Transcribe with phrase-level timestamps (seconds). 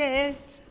[0.00, 0.62] ¿Qué es?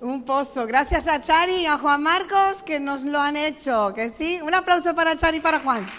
[0.00, 0.64] Un pozo.
[0.64, 3.92] Gracias a Chari y a Juan Marcos que nos lo han hecho.
[3.96, 4.40] ¿Que sí?
[4.40, 5.84] Un aplauso para Chari y para Juan.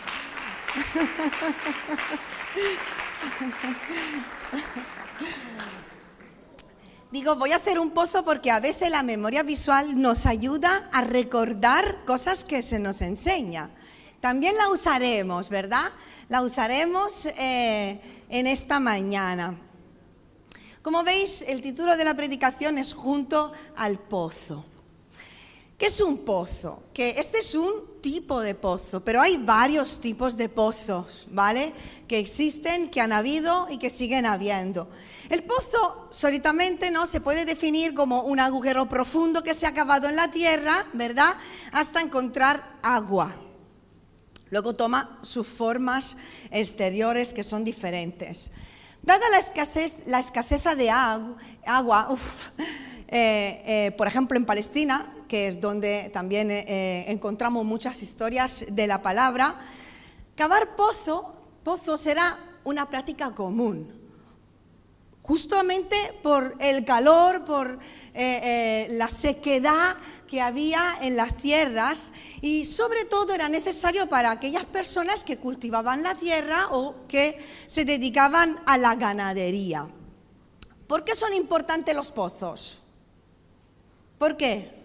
[7.12, 11.02] Digo, voy a hacer un pozo porque a veces la memoria visual nos ayuda a
[11.02, 13.70] recordar cosas que se nos enseña.
[14.22, 15.92] También la usaremos, ¿verdad?
[16.30, 18.00] La usaremos eh,
[18.30, 19.58] en esta mañana.
[20.84, 24.66] Como veis, el título de la predicación es Junto al Pozo.
[25.78, 26.84] ¿Qué es un pozo?
[26.94, 31.72] Que este es un tipo de pozo, pero hay varios tipos de pozos, ¿vale?
[32.06, 34.90] Que existen, que han habido y que siguen habiendo.
[35.30, 40.10] El pozo solitamente no se puede definir como un agujero profundo que se ha acabado
[40.10, 41.38] en la tierra, ¿verdad?
[41.72, 43.34] Hasta encontrar agua.
[44.50, 46.18] Luego toma sus formas
[46.52, 48.52] exteriores que son diferentes.
[49.04, 52.16] Dada la escasez, la de agua,
[53.10, 58.88] eh, eh, por ejemplo en Palestina, que es donde también eh, encontramos muchas historias de
[58.88, 59.56] la palabra,
[60.38, 64.03] cavar pozo, pozo será una práctica común
[65.24, 67.78] justamente por el calor, por eh,
[68.14, 69.96] eh, la sequedad
[70.28, 72.12] que había en las tierras
[72.42, 77.86] y sobre todo era necesario para aquellas personas que cultivaban la tierra o que se
[77.86, 79.88] dedicaban a la ganadería.
[80.88, 82.82] ¿Por qué son importantes los pozos?
[84.18, 84.84] ¿Por qué?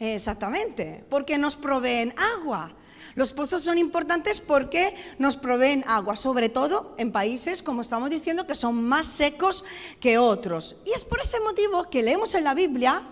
[0.00, 2.72] Exactamente, porque nos proveen agua.
[3.14, 8.46] Los pozos son importantes porque nos proveen agua, sobre todo en países, como estamos diciendo,
[8.46, 9.64] que son más secos
[10.00, 10.76] que otros.
[10.84, 13.02] Y es por ese motivo que leemos en la Biblia,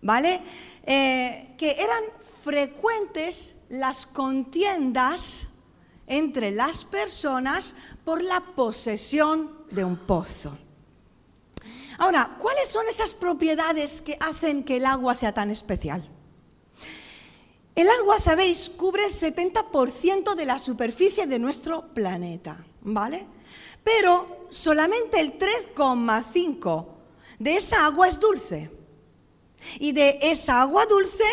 [0.00, 0.40] ¿vale?
[0.84, 2.02] Eh, que eran
[2.42, 5.46] frecuentes las contiendas
[6.08, 10.58] entre las personas por la posesión de un pozo.
[11.98, 16.11] Ahora, ¿cuáles son esas propiedades que hacen que el agua sea tan especial?
[17.74, 23.24] El agua, sabéis, cubre el 70% de la superficie de nuestro planeta, ¿vale?
[23.82, 26.86] Pero solamente el 3,5%
[27.38, 28.70] de esa agua es dulce.
[29.78, 31.24] Y de esa agua dulce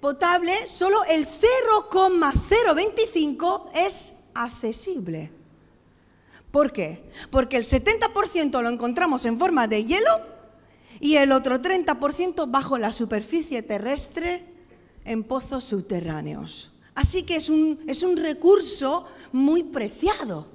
[0.00, 5.30] potable, solo el 0,025 es accesible.
[6.50, 7.04] ¿Por qué?
[7.30, 10.20] Porque el 70% lo encontramos en forma de hielo
[11.00, 14.53] y el otro 30% bajo la superficie terrestre
[15.04, 16.70] en pozos subterráneos.
[16.94, 20.54] Así que es un, es un recurso muy preciado.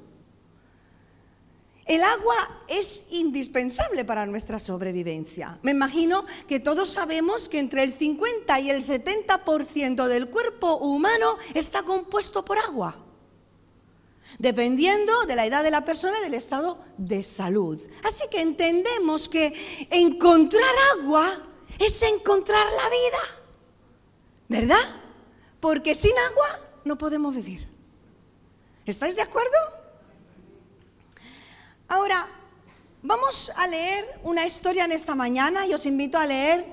[1.90, 2.36] El agua
[2.68, 5.58] es indispensable para nuestra sobrevivencia.
[5.64, 11.38] Me imagino que todos sabemos que entre el 50 y el 70% del cuerpo humano
[11.56, 12.96] está compuesto por agua,
[14.38, 17.80] dependiendo de la edad de la persona y del estado de salud.
[18.04, 19.52] Así que entendemos que
[19.90, 21.42] encontrar agua
[21.80, 23.39] es encontrar la vida.
[24.50, 24.82] ¿Verdad?
[25.60, 27.68] Porque sin agua no podemos vivir.
[28.86, 29.58] ¿Estáis de acuerdo?
[31.88, 32.28] Ahora,
[33.04, 36.66] vamos a leer una historia en esta mañana y os invito a leer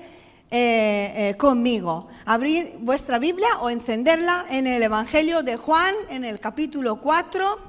[0.49, 2.07] eh, eh, conmigo.
[2.25, 7.59] Abrir vuestra Biblia o encenderla en el Evangelio de Juan, en el capítulo 4,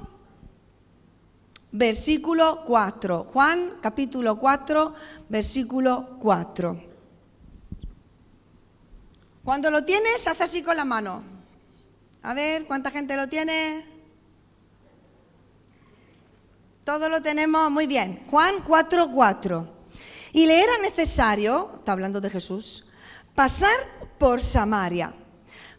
[1.71, 3.25] versículo 4.
[3.25, 4.93] Juan, capítulo 4,
[5.29, 6.88] versículo 4.
[9.43, 11.23] Cuando lo tienes, haz así con la mano.
[12.21, 13.85] A ver, ¿cuánta gente lo tiene?
[16.83, 18.25] Todo lo tenemos muy bien.
[18.29, 19.67] Juan 4:4.
[20.33, 22.85] Y le era necesario, está hablando de Jesús,
[23.33, 23.75] pasar
[24.17, 25.13] por Samaria.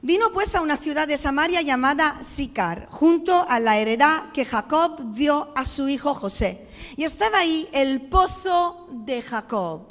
[0.02, 5.12] Vino pues a una ciudad de Samaria llamada Sicar, junto a la heredad que Jacob
[5.12, 6.66] dio a su hijo José.
[6.96, 9.88] Y estaba ahí el pozo de Jacob.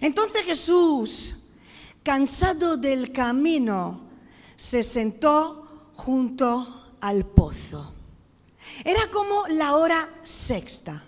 [0.00, 1.41] Entonces Jesús,
[2.02, 4.00] cansado del camino,
[4.56, 7.94] se sentó junto al pozo.
[8.84, 11.04] Era como la hora sexta.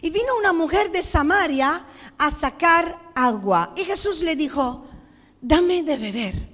[0.00, 1.84] Y vino una mujer de Samaria
[2.18, 3.72] a sacar agua.
[3.76, 4.84] Y Jesús le dijo,
[5.40, 6.52] dame de beber.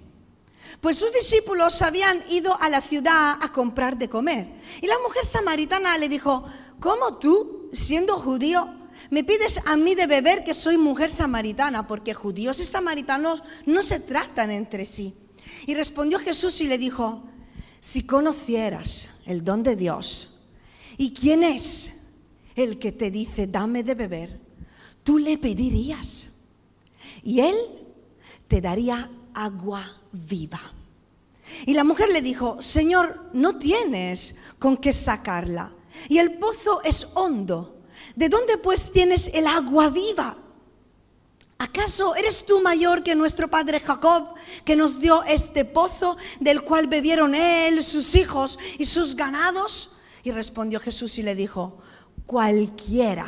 [0.80, 4.52] Pues sus discípulos habían ido a la ciudad a comprar de comer.
[4.80, 6.44] Y la mujer samaritana le dijo,
[6.78, 8.68] ¿cómo tú, siendo judío,
[9.10, 13.82] me pides a mí de beber que soy mujer samaritana, porque judíos y samaritanos no
[13.82, 15.14] se tratan entre sí.
[15.66, 17.24] Y respondió Jesús y le dijo,
[17.80, 20.30] si conocieras el don de Dios
[20.96, 21.92] y quién es
[22.54, 24.40] el que te dice, dame de beber,
[25.02, 26.30] tú le pedirías
[27.22, 27.56] y él
[28.46, 30.60] te daría agua viva.
[31.64, 35.72] Y la mujer le dijo, Señor, no tienes con qué sacarla
[36.08, 37.77] y el pozo es hondo.
[38.16, 40.36] ¿De dónde pues tienes el agua viva?
[41.58, 44.34] ¿Acaso eres tú mayor que nuestro padre Jacob,
[44.64, 49.96] que nos dio este pozo del cual bebieron él, sus hijos y sus ganados?
[50.22, 51.78] Y respondió Jesús y le dijo,
[52.26, 53.26] cualquiera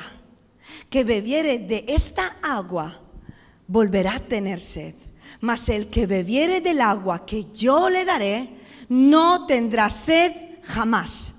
[0.89, 3.01] que bebiere de esta agua
[3.67, 4.95] volverá a tener sed,
[5.41, 8.51] mas el que bebiere del agua que yo le daré
[8.89, 11.35] no tendrá sed jamás,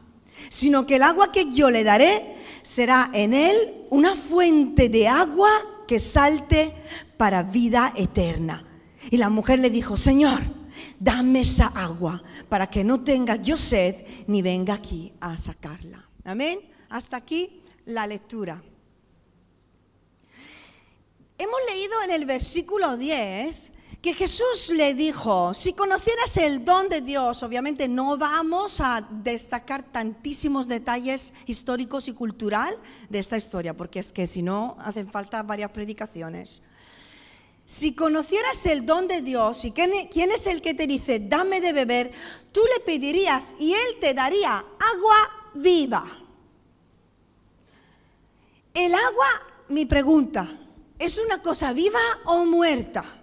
[0.50, 5.50] sino que el agua que yo le daré será en él una fuente de agua
[5.88, 6.74] que salte
[7.18, 8.66] para vida eterna.
[9.10, 10.40] Y la mujer le dijo, Señor,
[11.00, 13.96] dame esa agua para que no tenga yo sed
[14.28, 16.08] ni venga aquí a sacarla.
[16.24, 16.60] Amén.
[16.90, 18.62] Hasta aquí la lectura.
[21.38, 23.71] Hemos leído en el versículo 10
[24.02, 29.84] que Jesús le dijo, si conocieras el don de Dios, obviamente no vamos a destacar
[29.84, 32.76] tantísimos detalles históricos y cultural
[33.10, 36.64] de esta historia, porque es que si no hacen falta varias predicaciones.
[37.64, 41.72] Si conocieras el don de Dios y quién es el que te dice, dame de
[41.72, 42.12] beber,
[42.52, 46.06] tú le pedirías y él te daría agua viva.
[48.74, 49.28] El agua,
[49.70, 50.50] mi pregunta,
[50.98, 53.21] ¿es una cosa viva o muerta?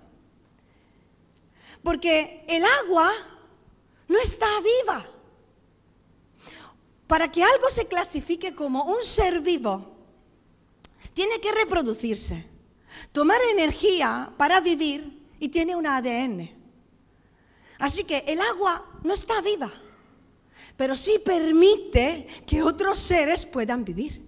[1.82, 3.10] Porque el agua
[4.08, 5.04] no está viva.
[7.06, 9.96] Para que algo se clasifique como un ser vivo,
[11.14, 12.44] tiene que reproducirse,
[13.12, 16.50] tomar energía para vivir y tiene un ADN.
[17.78, 19.72] Así que el agua no está viva,
[20.76, 24.26] pero sí permite que otros seres puedan vivir.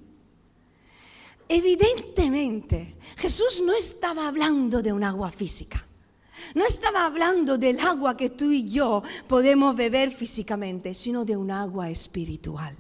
[1.49, 5.85] Evidentemente, Jesús no estaba hablando de un agua física.
[6.55, 11.51] No estaba hablando del agua que tú y yo podemos beber físicamente, sino de un
[11.51, 12.77] agua espiritual.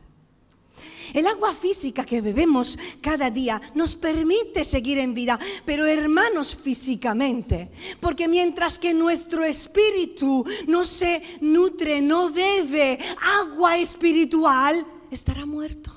[1.12, 7.70] El agua física que bebemos cada día nos permite seguir en vida, pero hermanos físicamente,
[8.00, 12.98] porque mientras que nuestro espíritu no se nutre, no bebe
[13.40, 15.90] agua espiritual, estará muerto.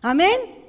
[0.00, 0.61] Amén.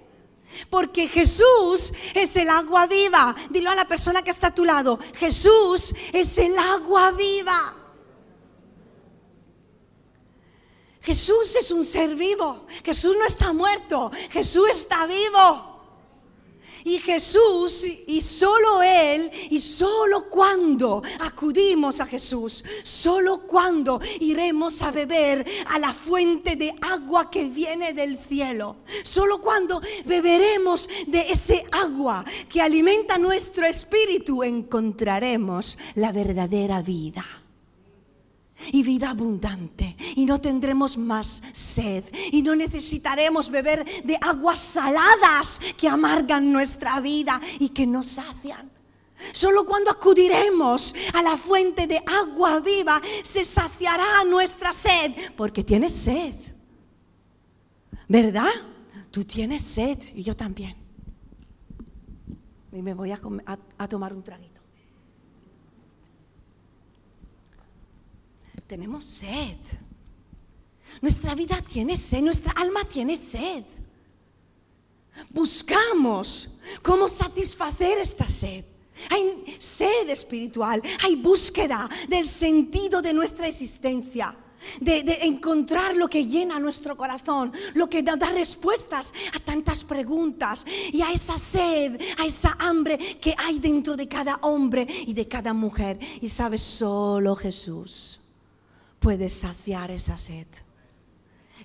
[0.70, 3.36] Porque Jesús es el agua viva.
[3.50, 5.00] Dilo a la persona que está a tu lado.
[5.16, 7.78] Jesús es el agua viva.
[11.02, 12.66] Jesús es un ser vivo.
[12.84, 14.10] Jesús no está muerto.
[14.30, 15.73] Jesús está vivo.
[16.86, 24.92] Y Jesús, y solo Él, y solo cuando acudimos a Jesús, solo cuando iremos a
[24.92, 31.64] beber a la fuente de agua que viene del cielo, solo cuando beberemos de ese
[31.72, 37.26] agua que alimenta nuestro espíritu, encontraremos la verdadera vida.
[38.72, 45.60] Y vida abundante y no tendremos más sed y no necesitaremos beber de aguas saladas
[45.78, 48.72] que amargan nuestra vida y que nos sacian.
[49.32, 55.94] Solo cuando acudiremos a la fuente de agua viva se saciará nuestra sed, porque tienes
[55.94, 56.34] sed.
[58.08, 58.52] ¿Verdad?
[59.12, 60.76] Tú tienes sed y yo también.
[62.72, 63.20] Y me voy a,
[63.78, 64.54] a tomar un traguito.
[68.74, 69.58] tenemos sed.
[71.02, 73.64] Nuestra vida tiene sed, nuestra alma tiene sed.
[75.30, 76.50] Buscamos
[76.82, 78.66] cómo satisfacer esta sed.
[79.10, 84.36] Hay sed espiritual, hay búsqueda del sentido de nuestra existencia.
[84.80, 90.66] De, encontrar lo que llena nuestro corazón, lo que da, da, respuestas a tantas preguntas
[90.90, 95.28] y a esa sed, a esa hambre que hay dentro de cada hombre y de
[95.28, 96.00] cada mujer.
[96.22, 98.22] Y sabes, solo Jesús
[99.02, 100.48] puedes saciar esa sed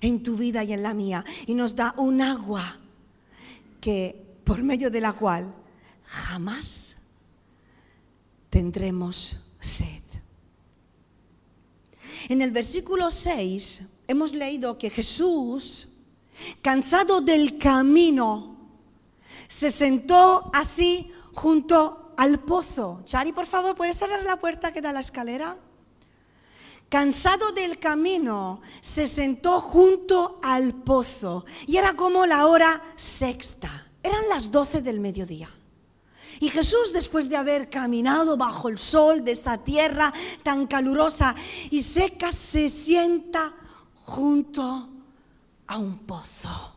[0.01, 1.23] en tu vida y en la mía.
[1.45, 2.77] Y nos da un agua
[3.81, 5.53] que por medio de la cual
[6.05, 6.97] jamás
[8.49, 10.01] tendremos sed.
[12.27, 15.87] En el versículo 6 hemos leído que Jesús,
[16.61, 18.57] cansado del camino,
[19.47, 23.01] se sentó así junto al pozo.
[23.05, 25.57] Chari, por favor, ¿puedes cerrar la puerta que da la escalera?
[26.89, 34.27] Cansado del camino, se sentó junto al pozo y era como la hora sexta, eran
[34.27, 35.49] las doce del mediodía.
[36.41, 41.35] Y Jesús, después de haber caminado bajo el sol de esa tierra tan calurosa
[41.69, 43.53] y seca, se sienta
[44.03, 44.89] junto
[45.67, 46.73] a un pozo.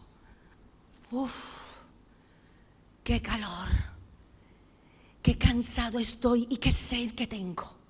[1.13, 1.61] Uf,
[3.05, 3.69] qué calor,
[5.23, 7.82] qué cansado estoy y qué sed que tengo.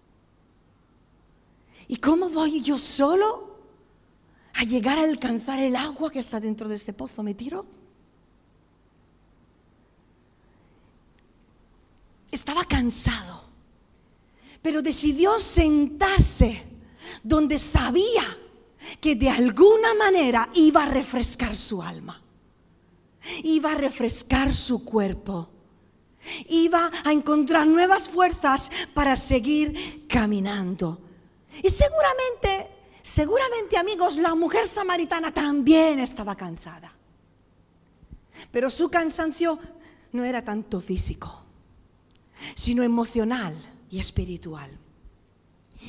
[1.93, 3.55] ¿Y cómo voy yo solo
[4.55, 7.23] a llegar a alcanzar el agua que está dentro de este pozo?
[7.23, 7.67] ¿Me tiro?
[12.31, 13.45] estaba cansado,
[14.63, 16.63] pero decidió sentarse
[17.23, 18.25] donde sabía
[18.99, 22.23] que de alguna manera iba a refrescar su alma,
[23.43, 25.51] iba a refrescar su cuerpo,
[26.49, 31.12] iba a encontrar nuevas fuerzas para seguir caminando.
[31.61, 32.69] Y seguramente,
[33.03, 36.93] seguramente amigos, la mujer samaritana también estaba cansada.
[38.51, 39.59] Pero su cansancio
[40.13, 41.45] no era tanto físico,
[42.55, 43.57] sino emocional
[43.91, 44.71] y espiritual.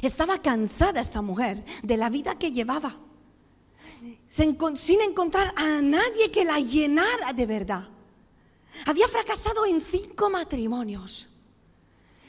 [0.01, 2.98] Estaba cansada esta mujer de la vida que llevaba,
[4.27, 7.88] sin encontrar a nadie que la llenara de verdad.
[8.86, 11.27] Había fracasado en cinco matrimonios.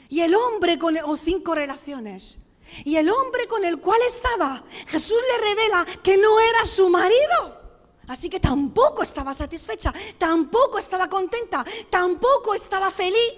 [0.09, 2.37] Y el hombre con, o cinco relaciones.
[2.83, 7.63] Y el hombre con el cual estaba, Jesús le revela que no era su marido.
[8.07, 13.33] Así que tampoco estaba satisfecha, tampoco estaba contenta, tampoco estaba feliz,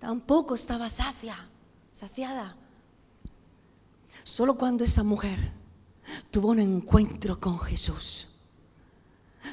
[0.00, 1.36] tampoco estaba sacia,
[1.92, 2.56] saciada.
[4.24, 5.52] Solo cuando esa mujer
[6.30, 8.26] tuvo un encuentro con Jesús,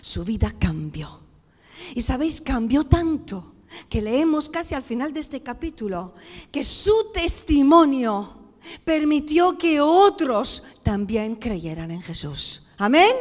[0.01, 1.19] su vida cambió.
[1.93, 3.53] Y sabéis, cambió tanto
[3.89, 6.15] que leemos casi al final de este capítulo
[6.51, 8.42] que su testimonio
[8.83, 12.63] permitió que otros también creyeran en Jesús.
[12.77, 13.13] Amén.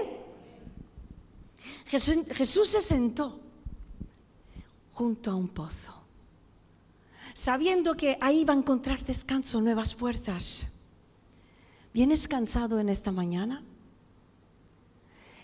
[1.86, 3.38] Jesús, se sentó
[4.92, 5.92] junto a un pozo,
[7.34, 10.68] sabiendo que ahí iba a encontrar descanso, nuevas fuerzas.
[11.92, 13.62] ¿Vienes cansado en esta mañana?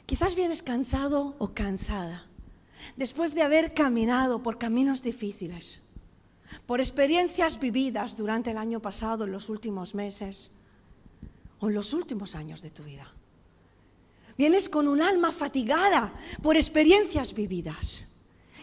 [0.06, 2.24] Quizás vienes cansado o cansada
[2.96, 5.80] después de haber caminado por caminos difíciles,
[6.66, 10.50] por experiencias vividas durante el año pasado, en los últimos meses
[11.60, 13.12] o en los últimos años de tu vida.
[14.36, 16.12] Vienes con un alma fatigada
[16.42, 18.04] por experiencias vividas.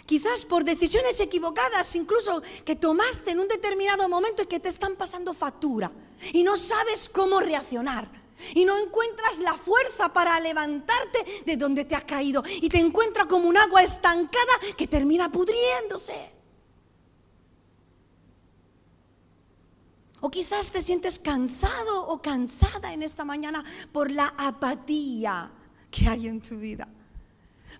[0.06, 4.96] Quizás por decisiones equivocadas, incluso que tomaste en un determinado momento y que te están
[4.96, 5.92] pasando factura
[6.32, 8.08] y no sabes cómo reaccionar.
[8.54, 12.44] Y no encuentras la fuerza para levantarte de donde te has caído.
[12.46, 16.35] Y te encuentras como un agua estancada que termina pudriéndose.
[20.26, 25.52] O quizás te sientes cansado o cansada en esta mañana por la apatía
[25.92, 26.88] que hay en tu vida,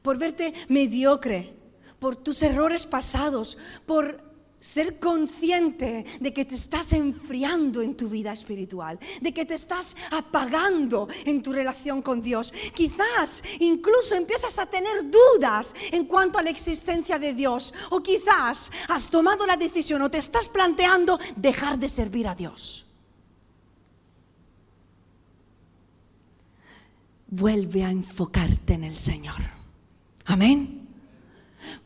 [0.04, 1.56] por verte mediocre,
[1.98, 4.22] por tus errores pasados, por
[4.66, 9.96] ser consciente de que te estás enfriando en tu vida espiritual, de que te estás
[10.12, 12.52] apagando en tu relación con Dios.
[12.74, 17.74] Quizás incluso empiezas a tener dudas en cuanto a la existencia de Dios.
[17.92, 22.86] O quizás has tomado la decisión o te estás planteando dejar de servir a Dios.
[27.28, 29.42] vuelve a enfocarte en el Señor.
[30.26, 30.85] Amén.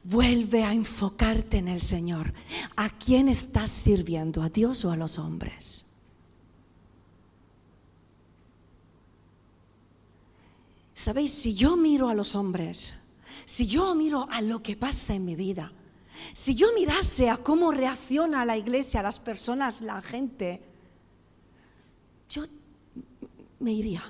[0.04, 2.34] Vuelve a enfocarte en el Señor.
[2.76, 4.42] ¿A quién estás sirviendo?
[4.42, 5.86] ¿A Dios o a los hombres?
[10.94, 12.96] Sabéis, si yo miro a los hombres,
[13.46, 15.72] si yo miro a lo que pasa en mi vida,
[16.34, 20.62] si yo mirase a cómo reacciona la iglesia, las personas, la gente,
[22.30, 22.44] yo
[23.60, 24.04] me iría.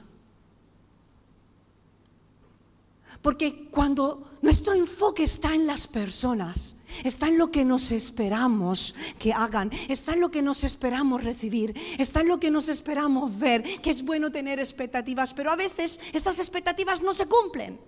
[3.22, 9.34] Porque cuando nuestro enfoque está en las personas, está en lo que nos esperamos que
[9.34, 13.64] hagan, está en lo que nos esperamos recibir, está en lo que nos esperamos ver,
[13.82, 17.80] que es bueno tener expectativas, pero a veces esas expectativas no se cumplen.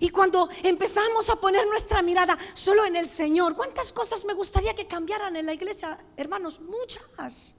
[0.00, 4.74] Y cuando empezamos a poner nuestra mirada solo en el Señor, ¿cuántas cosas me gustaría
[4.74, 6.60] que cambiaran en la iglesia, hermanos?
[6.60, 7.54] Muchas.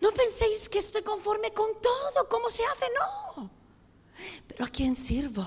[0.00, 3.50] No penséis que estoy conforme con todo, como se hace, no.
[4.46, 5.44] Pero ¿a quién sirvo?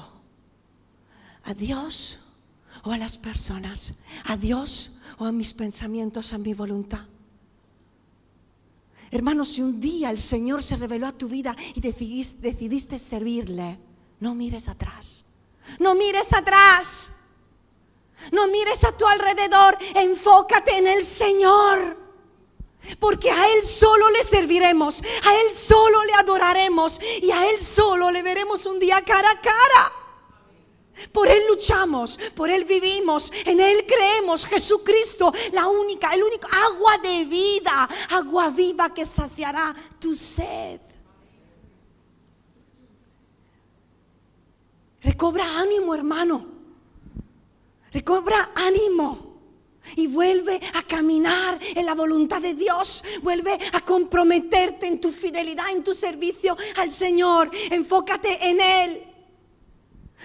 [1.43, 2.20] ¿A Dios
[2.84, 3.93] o a las personas?
[4.25, 7.05] ¿A Dios o a mis pensamientos, a mi voluntad?
[9.10, 13.77] Hermanos, si un día el Señor se reveló a tu vida y decidiste, decidiste servirle,
[14.20, 15.25] no mires atrás.
[15.79, 17.12] No mires atrás.
[18.31, 19.77] No mires a tu alrededor.
[19.96, 21.98] Enfócate en el Señor.
[23.00, 28.12] Porque a Él solo le serviremos, a Él solo le adoraremos y a Él solo
[28.12, 29.94] le veremos un día cara a cara.
[31.12, 36.98] Por Él luchamos, por Él vivimos, en Él creemos, Jesucristo, la única, el único agua
[36.98, 40.82] de vida, agua viva que saciará tu sed.
[45.02, 46.46] Recobra ánimo, hermano.
[47.92, 49.31] Recobra ánimo
[49.96, 53.04] y vuelve a caminar en la voluntad de Dios.
[53.22, 57.52] Vuelve a comprometerte en tu fidelidad, en tu servicio al Señor.
[57.70, 59.04] Enfócate en Él.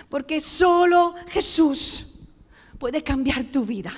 [0.09, 2.07] Porque solo Jesús
[2.79, 3.93] puede cambiar tu vida.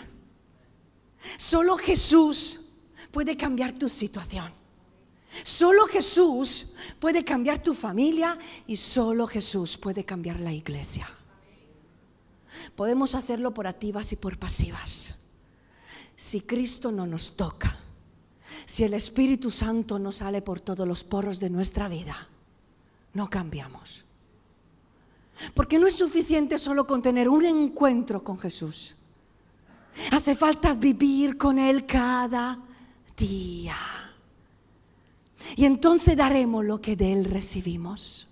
[1.37, 2.61] Solo Jesús
[3.11, 4.53] puede cambiar tu situación.
[5.43, 11.09] Solo Jesús puede cambiar tu familia y solo Jesús puede cambiar la iglesia.
[12.75, 15.18] Podemos hacerlo por activas y por pasivas.
[16.19, 17.77] Si Cristo no nos toca,
[18.67, 22.17] si el Espíritu Santo no sale por todos los poros de nuestra vida,
[23.15, 24.05] no cambiamos.
[25.55, 28.97] Porque no es suficiente solo con tener un encuentro con Jesús.
[30.11, 32.59] Hace falta vivir con Él cada
[33.17, 33.77] día.
[35.55, 38.27] Y entonces daremos lo que de Él recibimos.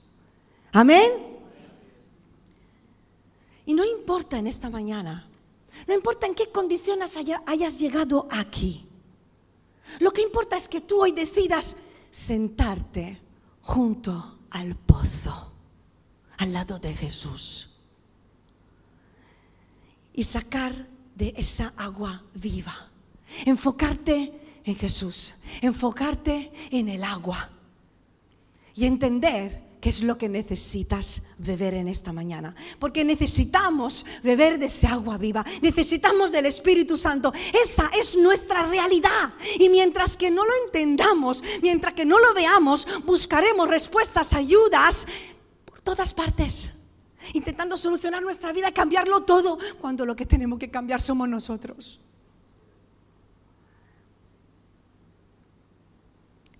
[0.72, 1.08] Amén.
[3.64, 5.28] Y no importa en esta mañana,
[5.86, 7.16] no importa en qué condiciones
[7.46, 8.86] hayas llegado aquí.
[10.00, 11.76] Lo que importa es que tú hoy decidas
[12.10, 13.20] sentarte
[13.62, 15.52] junto al pozo,
[16.38, 17.70] al lado de Jesús,
[20.12, 22.90] y sacar de esa agua viva.
[23.44, 27.50] Enfocarte en Jesús, enfocarte en el agua
[28.74, 32.54] y entender qué es lo que necesitas beber en esta mañana.
[32.78, 37.32] Porque necesitamos beber de esa agua viva, necesitamos del Espíritu Santo.
[37.62, 39.34] Esa es nuestra realidad.
[39.58, 45.06] Y mientras que no lo entendamos, mientras que no lo veamos, buscaremos respuestas, ayudas
[45.64, 46.72] por todas partes
[47.32, 52.00] intentando solucionar nuestra vida, cambiarlo todo, cuando lo que tenemos que cambiar somos nosotros.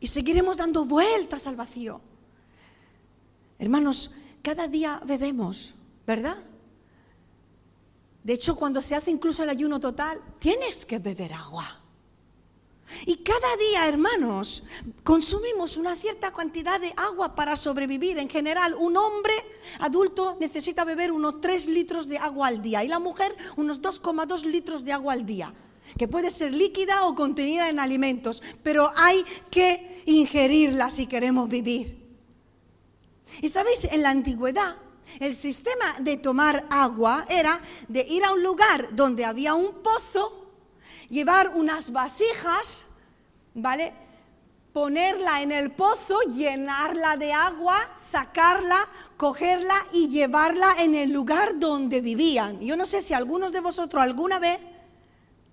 [0.00, 2.00] Y seguiremos dando vueltas al vacío.
[3.58, 5.74] Hermanos, cada día bebemos,
[6.06, 6.38] ¿verdad?
[8.22, 11.80] De hecho, cuando se hace incluso el ayuno total, tienes que beber agua.
[13.04, 14.62] Y cada día, hermanos,
[15.02, 18.18] consumimos una cierta cantidad de agua para sobrevivir.
[18.18, 19.34] En general, un hombre
[19.80, 24.44] adulto necesita beber unos 3 litros de agua al día y la mujer unos 2,2
[24.44, 25.52] litros de agua al día,
[25.98, 32.05] que puede ser líquida o contenida en alimentos, pero hay que ingerirla si queremos vivir.
[33.40, 34.76] Y sabéis, en la antigüedad,
[35.20, 40.46] el sistema de tomar agua era de ir a un lugar donde había un pozo,
[41.08, 42.86] llevar unas vasijas,
[43.54, 43.92] ¿vale?
[44.72, 48.86] Ponerla en el pozo, llenarla de agua, sacarla,
[49.16, 52.60] cogerla y llevarla en el lugar donde vivían.
[52.60, 54.60] Yo no sé si algunos de vosotros alguna vez,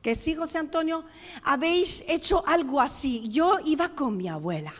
[0.02, 1.06] que sí, José Antonio,
[1.44, 3.30] habéis hecho algo así.
[3.30, 4.74] Yo iba con mi abuela.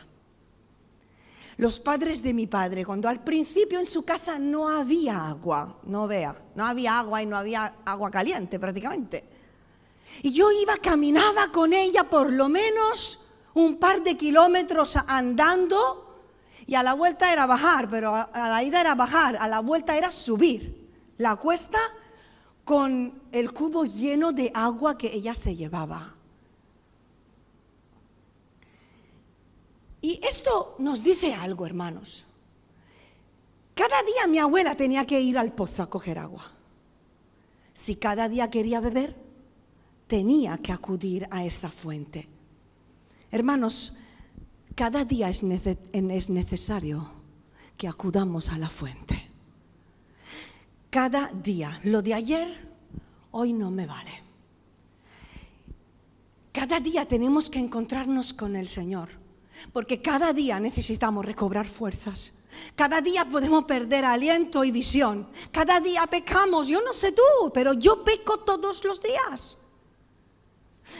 [1.64, 6.08] Los padres de mi padre, cuando al principio en su casa no había agua, no
[6.10, 9.24] vea, no había agua y no había agua caliente prácticamente.
[10.24, 13.22] Y yo iba, caminaba con ella por lo menos
[13.54, 16.20] un par de kilómetros andando
[16.68, 19.96] y a la vuelta era bajar, pero a la ida era bajar, a la vuelta
[19.96, 21.80] era subir la cuesta
[22.66, 26.14] con el cubo lleno de agua que ella se llevaba.
[30.04, 32.26] Y esto nos dice algo, hermanos.
[33.74, 36.44] Cada día mi abuela tenía que ir al pozo a coger agua.
[37.72, 39.16] Si cada día quería beber,
[40.08, 42.28] tenía que acudir a esa fuente.
[43.32, 43.96] Hermanos,
[44.76, 47.10] cada día es, necesario
[47.78, 49.24] que acudamos a la fuente.
[50.90, 52.70] Cada día, lo de ayer,
[53.32, 54.12] hoy no me vale.
[56.52, 59.23] Cada día tenemos que encontrarnos con el Señor,
[59.72, 62.34] porque cada día necesitamos recobrar fuerzas.
[62.76, 65.28] Cada día podemos perder aliento y visión.
[65.52, 66.68] Cada día pecamos.
[66.68, 69.58] Yo no sé tú, pero yo peco todos los días.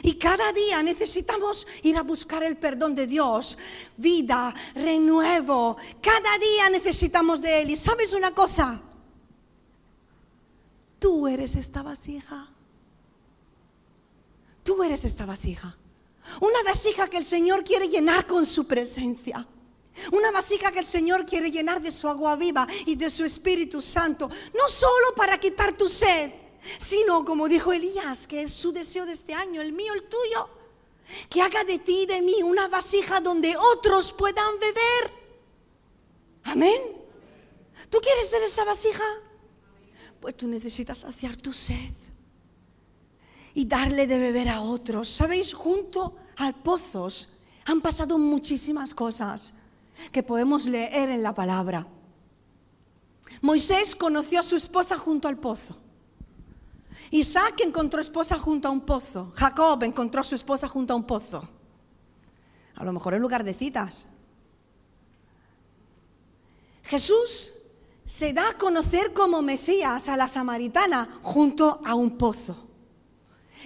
[0.02, 3.58] Y cada día necesitamos ir a buscar el perdón de Dios,
[3.96, 5.76] vida, renuevo.
[6.00, 7.70] Cada día necesitamos de Él.
[7.70, 8.80] Y sabes una cosa,
[10.98, 12.48] tú eres esta vasija.
[14.62, 15.76] Tú eres esta vasija.
[16.40, 19.46] Una vasija que el Señor quiere llenar con su presencia.
[20.12, 23.80] Una vasija que el Señor quiere llenar de su agua viva y de su Espíritu
[23.80, 24.28] Santo.
[24.54, 26.32] No solo para quitar tu sed
[26.78, 30.48] sino como dijo Elías, que es su deseo de este año, el mío, el tuyo,
[31.28, 35.10] que haga de ti y de mí una vasija donde otros puedan beber.
[36.44, 36.80] Amén.
[37.90, 39.04] ¿Tú quieres ser esa vasija?
[40.20, 41.92] Pues tú necesitas saciar tu sed
[43.54, 45.08] y darle de beber a otros.
[45.08, 45.54] ¿Sabéis?
[45.54, 47.28] Junto al pozos
[47.64, 49.54] han pasado muchísimas cosas
[50.12, 51.86] que podemos leer en la palabra.
[53.40, 55.76] Moisés conoció a su esposa junto al pozo.
[57.10, 59.32] Isaac encontró esposa junto a un pozo.
[59.34, 61.48] Jacob encontró a su esposa junto a un pozo.
[62.74, 64.06] A lo mejor en lugar de citas.
[66.82, 67.52] Jesús
[68.04, 72.63] se da a conocer como Mesías a la samaritana junto a un pozo.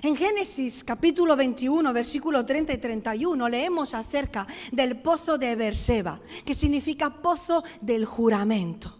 [0.00, 6.54] En Génesis capítulo 21, versículo 30 y 31 leemos acerca del pozo de Berseba, que
[6.54, 8.96] significa pozo del juramento.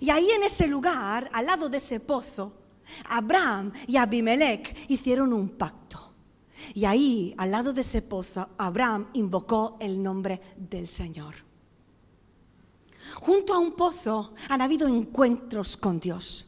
[0.00, 2.52] Y ahí en ese lugar, al lado de ese pozo,
[3.08, 6.12] Abraham y Abimelech hicieron un pacto.
[6.72, 11.34] Y ahí, al lado de ese pozo, Abraham invocó el nombre del Señor.
[13.16, 16.46] Junto a un pozo han habido encuentros con Dios.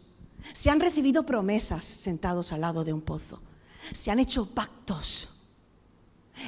[0.52, 3.42] Se han recibido promesas sentados al lado de un pozo
[3.92, 5.28] se han hecho pactos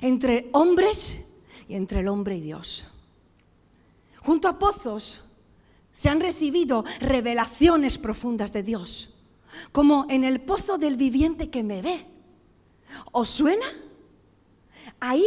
[0.01, 1.19] entre hombres
[1.69, 2.87] y entre el hombre y Dios.
[4.21, 5.21] Junto a pozos
[5.93, 9.15] se han recibido revelaciones profundas de Dios,
[9.73, 12.07] como en el pozo del viviente que me ve.
[13.13, 13.67] ¿Os suena?
[15.01, 15.25] Ahí,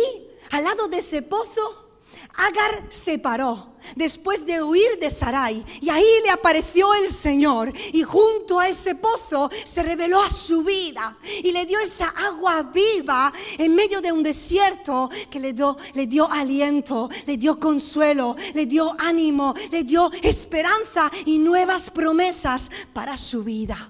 [0.51, 1.88] al lado de ese pozo,
[2.35, 8.03] Agar se paró después de huir de Sarai y ahí le apareció el Señor y
[8.03, 13.33] junto a ese pozo se reveló a su vida y le dio esa agua viva
[13.57, 19.55] en medio de un desierto que le dio, aliento, le dio consuelo, le dio ánimo,
[19.71, 23.89] le dio esperanza y nuevas promesas para su vida.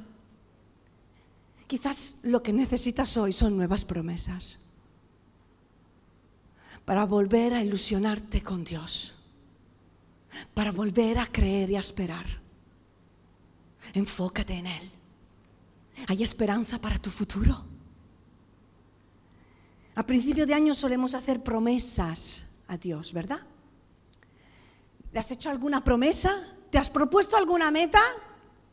[1.68, 4.60] Quizás lo que necesitas hoy son nuevas promesas
[6.90, 9.14] para volver a ilusionarte con Dios,
[10.56, 12.26] para volver a creer y a esperar.
[13.94, 14.92] Enfócate en Él.
[16.08, 17.64] Hay esperanza para tu futuro.
[19.94, 23.42] A principio de año solemos hacer promesas a Dios, ¿verdad?
[25.12, 26.42] ¿Le has hecho alguna promesa?
[26.72, 28.02] ¿Te has propuesto alguna meta?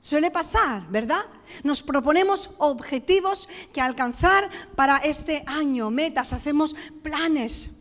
[0.01, 1.27] Suele pasar, ¿verdad?
[1.65, 7.76] Nos proponemos objetivos que alcanzar para este año, metas, hacemos planes.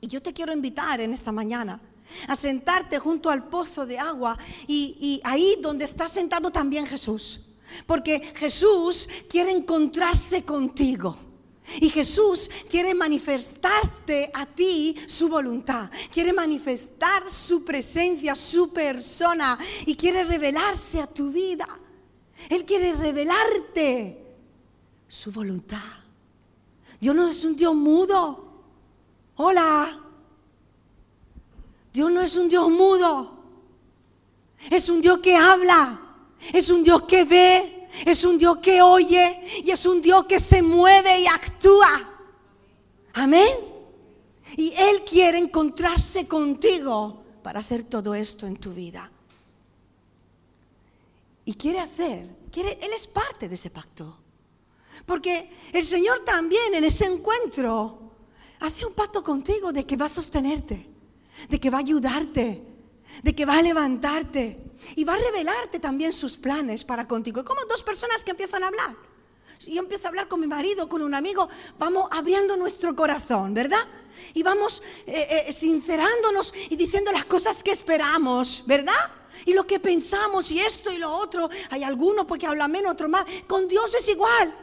[0.00, 1.80] Y yo te quiero invitar en esta mañana
[2.28, 7.40] a sentarte junto al pozo de agua y, ahí donde está sentado también Jesús.
[7.84, 11.16] Porque Jesús quiere encontrarse contigo.
[11.80, 19.96] Y Jesús quiere manifestarte a ti su voluntad, quiere manifestar su presencia, su persona y
[19.96, 21.66] quiere revelarse a tu vida.
[22.48, 24.16] Él quiere revelarte
[25.08, 25.82] su voluntad.
[27.00, 28.45] Dios no es un Dios mudo.
[29.36, 30.00] Hola.
[31.92, 33.36] Dios no es un Dios mudo.
[34.70, 36.00] Es un Dios que habla.
[36.52, 37.88] Es un Dios que ve.
[38.04, 39.62] Es un Dios que oye.
[39.64, 42.14] Y es un Dios que se mueve y actúa.
[43.14, 43.56] Amén.
[44.56, 49.10] Y Él quiere encontrarse contigo para hacer todo esto en tu vida.
[51.44, 54.16] Y quiere hacer, quiere, Él es parte de ese pacto.
[55.04, 58.05] Porque el Señor también en ese encuentro
[58.60, 60.88] hace un pacto contigo de que va a sostenerte,
[61.48, 62.62] de que va a ayudarte,
[63.22, 64.60] de que va a levantarte
[64.94, 67.44] y va a revelarte también sus planes para contigo.
[67.44, 68.96] Como dos personas que empiezan a hablar.
[69.66, 73.84] Yo empiezo a hablar con mi marido, con un amigo, vamos abriendo nuestro corazón, ¿verdad?
[74.34, 78.92] Y vamos eh, eh, sincerándonos y diciendo las cosas que esperamos, ¿verdad?
[79.44, 81.48] Y lo que pensamos y esto y lo otro.
[81.70, 83.24] Hay alguno porque habla menos, otro más.
[83.46, 84.54] Con Dios es igual.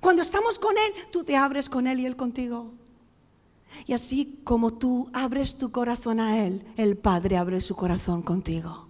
[0.00, 2.72] Cuando estamos con Él, tú te abres con Él y Él contigo.
[3.84, 8.86] Y así como tú abres tu corazón a Él, el Padre abre su corazón contigo.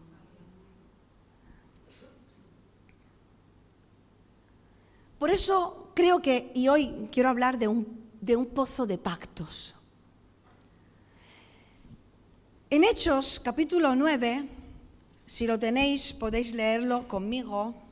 [5.18, 7.86] Por eso creo que, y hoy quiero hablar de un,
[8.20, 9.74] de un pozo de pactos.
[12.68, 14.48] En Hechos capítulo 9,
[15.24, 17.85] si lo tenéis podéis leerlo conmigo.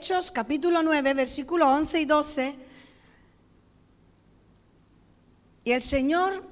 [0.00, 2.54] Hechos capítulo 9, versículo 11 y 12.
[5.64, 6.42] Y el Señor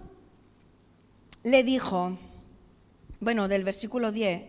[1.44, 2.18] le dijo,
[3.20, 4.42] bueno, del versículo 10,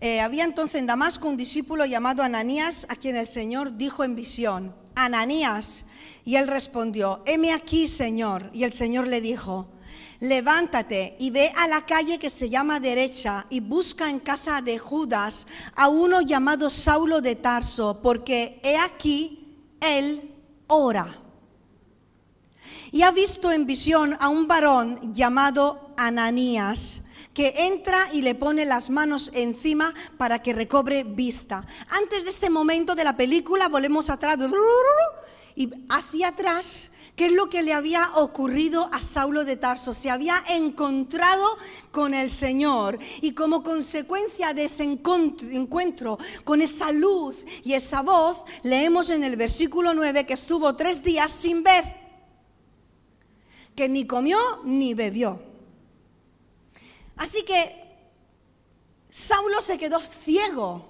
[0.00, 4.16] eh, había entonces en Damasco un discípulo llamado Ananías, a quien el Señor dijo en
[4.16, 5.84] visión, Ananías.
[6.24, 8.48] Y él respondió, heme aquí, Señor.
[8.54, 9.68] Y el Señor le dijo,
[10.20, 14.78] levántate y ve a la calle que se llama derecha y busca en casa de
[14.78, 20.34] Judas a uno llamado Saulo de Tarso, porque he aquí, él
[20.66, 21.22] ora.
[22.90, 27.02] Y ha visto en visión a un varón llamado Ananías
[27.34, 31.64] que entra y le pone las manos encima para que recobre vista.
[31.88, 34.38] Antes de ese momento de la película, volvemos atrás
[35.54, 39.92] y hacia atrás ¿Qué es lo que le había ocurrido a Saulo de Tarso?
[39.92, 41.58] Se había encontrado
[41.90, 48.44] con el Señor y como consecuencia de ese encuentro con esa luz y esa voz,
[48.62, 51.82] leemos en el versículo 9 que estuvo tres días sin ver,
[53.74, 55.42] que ni comió ni bebió.
[57.16, 57.84] Así que
[59.10, 60.86] Saulo se quedó ciego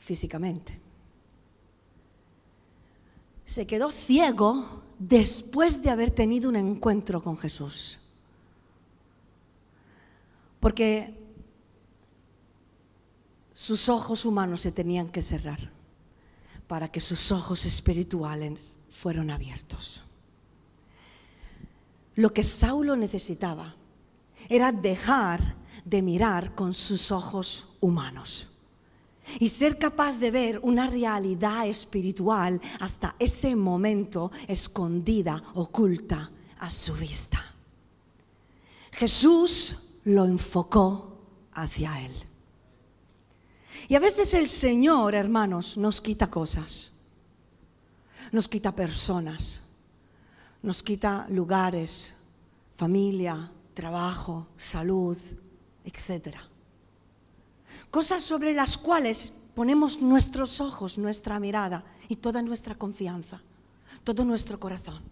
[0.00, 0.81] físicamente
[3.52, 7.98] se quedó ciego después de haber tenido un encuentro con Jesús.
[10.58, 11.14] Porque
[13.52, 15.70] sus ojos humanos se tenían que cerrar
[16.66, 20.00] para que sus ojos espirituales fueran abiertos.
[22.14, 23.76] Lo que Saulo necesitaba
[24.48, 28.48] era dejar de mirar con sus ojos humanos
[29.38, 36.94] y ser capaz de ver una realidad espiritual hasta ese momento escondida, oculta a su
[36.94, 37.42] vista.
[38.92, 41.18] Jesús lo enfocó
[41.52, 42.12] hacia él.
[43.88, 46.92] Y a veces el Señor, hermanos, nos quita cosas,
[48.30, 49.60] nos quita personas,
[50.62, 52.14] nos quita lugares,
[52.76, 55.16] familia, trabajo, salud,
[55.84, 56.51] etcétera
[57.92, 63.42] cosas sobre las cuales ponemos nuestros ojos, nuestra mirada y toda nuestra confianza,
[64.02, 65.02] todo nuestro corazón.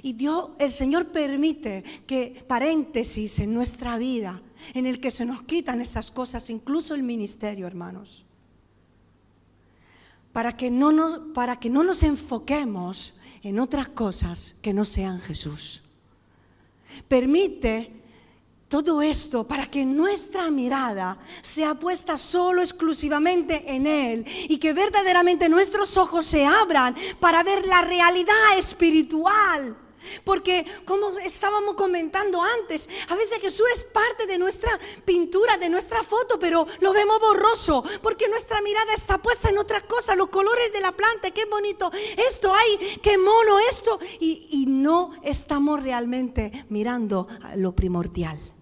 [0.00, 4.40] Y Dios, el Señor permite que paréntesis en nuestra vida,
[4.74, 8.24] en el que se nos quitan esas cosas, incluso el ministerio, hermanos,
[10.32, 15.18] para que no nos, para que no nos enfoquemos en otras cosas que no sean
[15.18, 15.82] Jesús.
[17.08, 18.03] Permite
[18.74, 25.48] todo esto para que nuestra mirada sea puesta solo exclusivamente en Él y que verdaderamente
[25.48, 29.76] nuestros ojos se abran para ver la realidad espiritual.
[30.24, 36.02] Porque como estábamos comentando antes, a veces Jesús es parte de nuestra pintura, de nuestra
[36.02, 40.72] foto, pero lo vemos borroso, porque nuestra mirada está puesta en otra cosa, los colores
[40.72, 41.92] de la planta, qué bonito,
[42.28, 48.53] esto hay, qué mono esto, y no estamos realmente mirando lo primordial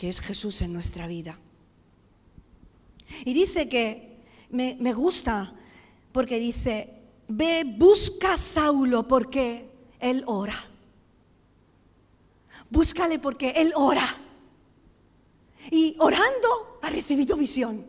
[0.00, 1.38] que es Jesús en nuestra vida.
[3.26, 4.16] Y dice que
[4.48, 5.52] me, gusta
[6.10, 10.56] porque dice, ve, busca a Saulo porque él ora.
[12.70, 14.06] Búscale porque él ora.
[15.70, 17.84] Y orando ha recibido visión.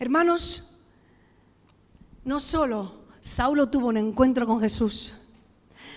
[0.00, 0.72] Hermanos,
[2.24, 5.14] no solo Saulo tuvo un encuentro con Jesús,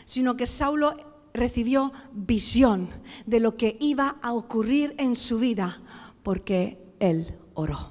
[0.06, 0.96] sino que Saulo
[1.34, 2.90] recibió visión
[3.26, 5.82] de lo que iba a ocurrir en su vida
[6.24, 7.90] porque él oró.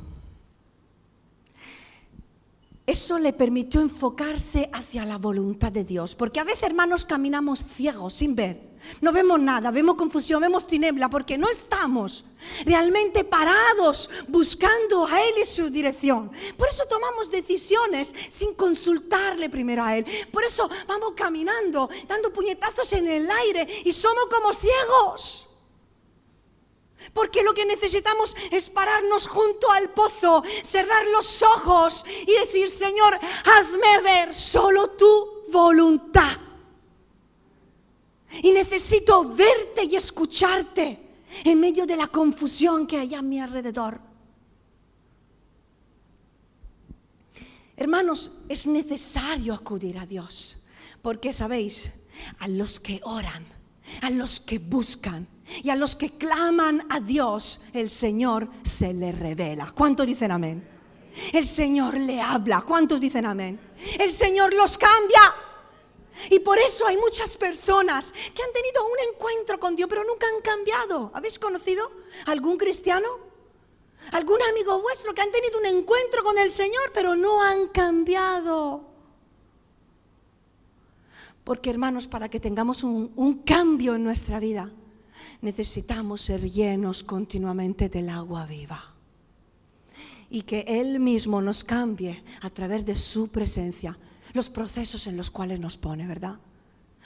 [2.87, 8.15] Eso le permitió enfocarse hacia la voluntad de Dios, porque a veces hermanos caminamos ciegos
[8.15, 8.70] sin ver
[9.01, 12.25] no vemos nada, vemos confusión, vemos tiniebla, porque no estamos
[12.65, 16.31] realmente parados buscando a Él y su dirección.
[16.57, 20.07] Por eso tomamos decisiones sin consultarle primero a Él.
[20.33, 25.47] Por eso vamos caminando, dando puñetazos en el aire y somos como ciegos.
[27.15, 33.19] Porque lo que necesitamos es pararnos junto al pozo, cerrar los ojos y decir, Señor,
[33.45, 36.50] hazme ver solo tu voluntad.
[38.43, 40.99] Y necesito verte y escucharte
[41.45, 44.01] en medio de la confusión que hay a mi alrededor.
[47.77, 50.59] Hermanos, es necesario acudir a Dios,
[51.01, 51.91] porque sabéis,
[52.39, 53.47] a los que oran,
[54.03, 55.27] a los que buscan
[55.63, 59.73] y a los que claman a Dios, el Señor se le revela.
[59.73, 60.69] ¿Cuántos dicen amén?
[61.33, 62.61] El Señor le habla.
[62.63, 63.59] ¿Cuántos dicen amén?
[63.99, 65.21] El Señor los cambia.
[66.31, 70.27] Y por eso hay muchas personas que han tenido un encuentro con Dios, pero nunca
[70.29, 71.11] han cambiado.
[71.15, 71.91] ¿Habéis conocido
[72.27, 73.09] algún cristiano?
[74.13, 78.85] ¿Algún amigo vuestro que han tenido un encuentro con el Señor, pero no han cambiado?
[81.45, 84.71] Porque hermanos, para que tengamos un, un cambio en nuestra vida,
[85.41, 88.95] necesitamos ser llenos continuamente del agua viva
[90.31, 93.99] y que Él mismo nos cambie a través de su presencia
[94.33, 96.39] los procesos en los cuales nos pone, ¿verdad?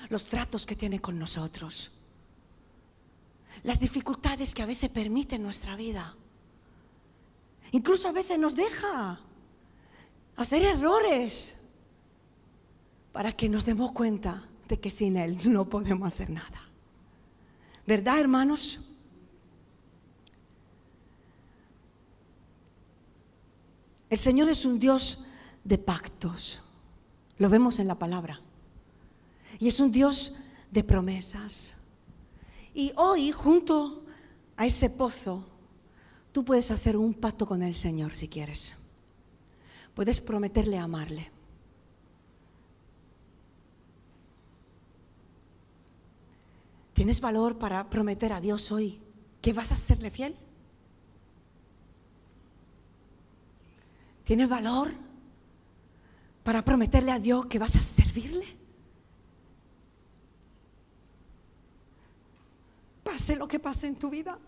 [0.08, 1.92] Los tratos que tiene con nosotros,
[3.62, 6.14] las dificultades que a veces permite nuestra vida.
[7.72, 9.20] Incluso a veces nos deja
[10.36, 11.56] hacer errores
[13.12, 16.68] para que nos demos cuenta de que sin Él no podemos hacer nada.
[17.86, 18.80] ¿Verdad, hermanos?
[24.10, 25.24] El Señor es un Dios
[25.64, 26.63] de pactos.
[27.38, 28.40] Lo vemos en la palabra.
[29.58, 30.34] Y es un Dios
[30.70, 31.76] de promesas.
[32.74, 34.04] Y hoy, junto
[34.56, 35.44] a ese pozo,
[36.32, 38.74] tú puedes hacer un pacto con el Señor si quieres.
[39.94, 41.30] Puedes prometerle amarle.
[46.92, 49.00] ¿Tienes valor para prometer a Dios hoy
[49.42, 50.36] que vas a serle fiel?
[54.24, 54.92] ¿Tienes valor
[56.44, 58.46] para prometerle a Dios que vas a servirle?
[63.02, 64.38] Pase lo que pase en tu vida.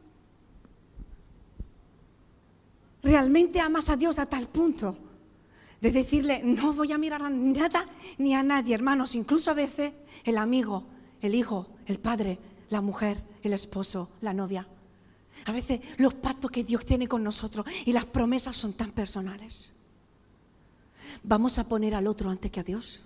[3.02, 4.96] ¿Realmente amas a Dios a tal punto
[5.80, 7.86] de decirle, no voy a mirar a nada
[8.18, 9.14] ni a nadie, hermanos?
[9.14, 9.92] Incluso a veces
[10.24, 10.84] el amigo,
[11.20, 14.66] el hijo, el padre, la mujer, el esposo, la novia.
[15.44, 19.72] A veces los pactos que Dios tiene con nosotros y las promesas son tan personales.
[21.22, 23.02] ¿Vamos a poner al otro antes que a Dios?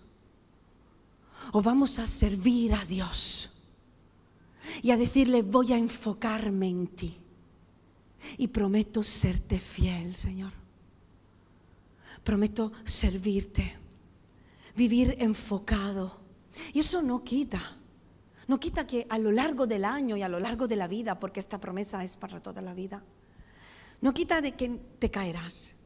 [1.53, 3.51] ¿O vamos a servir a Dios?
[4.83, 7.17] Y a decirle, voy a enfocarme en ti.
[8.37, 10.53] Y prometo serte fiel, Señor.
[12.23, 13.77] Prometo servirte,
[14.77, 16.21] vivir enfocado.
[16.73, 17.77] Y eso no quita
[18.51, 21.21] no quita que a lo largo del año y a lo largo de la vida,
[21.21, 23.01] porque esta promesa es para toda la vida,
[24.01, 25.77] no quita de que te caerás,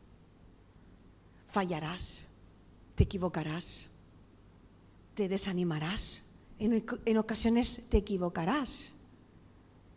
[1.55, 2.27] fallarás,
[2.97, 3.89] te equivocarás,
[5.15, 6.25] te desanimarás,
[6.59, 8.93] en, ocasiones te equivocarás,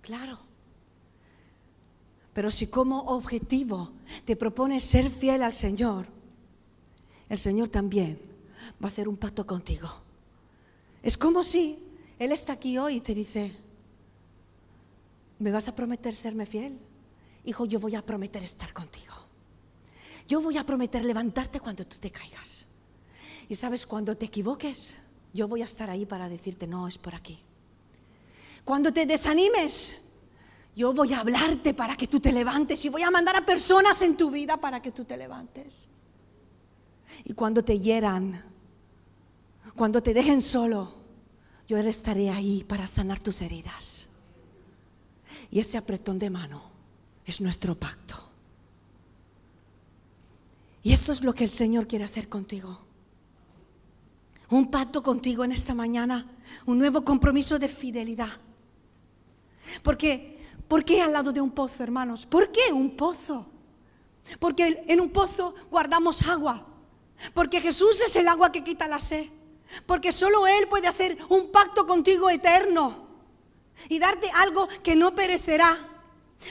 [0.02, 0.38] claro.
[2.34, 3.92] Pero si como objetivo
[4.24, 6.06] te propones ser fiel al Señor,
[7.28, 8.22] el Señor también
[8.80, 9.90] va a hacer un pacto contigo.
[11.02, 11.80] Es como si
[12.20, 13.52] él está aquí hoy y te dice,
[15.40, 16.78] ¿me vas a prometer serme fiel?
[17.46, 19.27] Hijo, yo voy a prometer estar contigo.
[20.28, 22.68] Yo voy a prometer levantarte cuando tú te caigas.
[23.50, 24.96] Y sabes, cuando te equivoques,
[25.34, 27.40] yo voy a estar ahí para decirte, no, es por aquí.
[28.66, 29.94] Cuando te desanimes,
[30.76, 34.02] yo voy a hablarte para que tú te levantes y voy a mandar a personas
[34.02, 35.88] en tu vida para que tú te levantes.
[37.24, 38.44] Y cuando te hieran,
[39.76, 40.94] cuando te dejen solo,
[41.68, 44.10] yo estaré ahí para sanar tus heridas.
[45.50, 46.62] Y ese apretón de mano
[47.26, 48.27] es nuestro pacto.
[50.88, 52.80] Y esto es lo que el Señor quiere hacer contigo.
[54.50, 56.26] Un pacto contigo en esta mañana,
[56.66, 58.30] un nuevo compromiso de fidelidad.
[59.84, 62.26] Porque, ¿por qué al lado de un pozo, hermanos?
[62.26, 63.48] ¿Por qué un pozo?
[64.40, 66.66] Porque en un pozo guardamos agua.
[67.34, 69.26] Porque Jesús es el agua que quita la sed.
[69.86, 73.10] Porque solo Él puede hacer un pacto contigo eterno
[73.90, 75.78] y darte algo que no perecerá.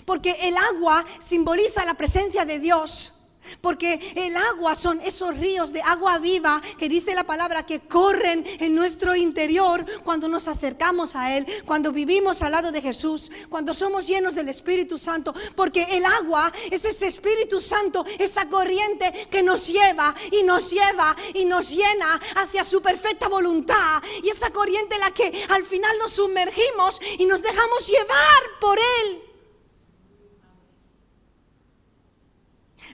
[0.05, 3.14] Porque el agua simboliza la presencia de Dios.
[3.61, 8.44] Porque el agua son esos ríos de agua viva que dice la palabra que corren
[8.61, 13.74] en nuestro interior cuando nos acercamos a Él, cuando vivimos al lado de Jesús, cuando
[13.74, 15.35] somos llenos del Espíritu Santo.
[15.54, 21.16] Porque el agua es ese Espíritu Santo, esa corriente que nos lleva y nos lleva
[21.35, 24.02] y nos llena hacia su perfecta voluntad.
[24.22, 28.78] Y esa corriente en la que al final nos sumergimos y nos dejamos llevar por
[28.78, 29.25] Él.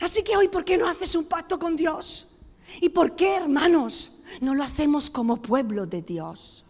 [0.03, 2.27] Así que hoy, ¿por qué no haces un pacto con Dios?
[2.81, 4.11] ¿Y por qué, hermanos,
[4.41, 6.65] no lo hacemos como pueblo de Dios?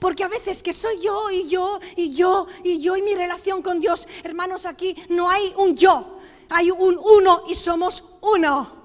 [0.00, 3.62] Porque a veces que soy yo y yo y yo y yo y mi relación
[3.62, 6.18] con Dios, hermanos, aquí no hay un yo,
[6.48, 8.82] hay un uno y somos uno.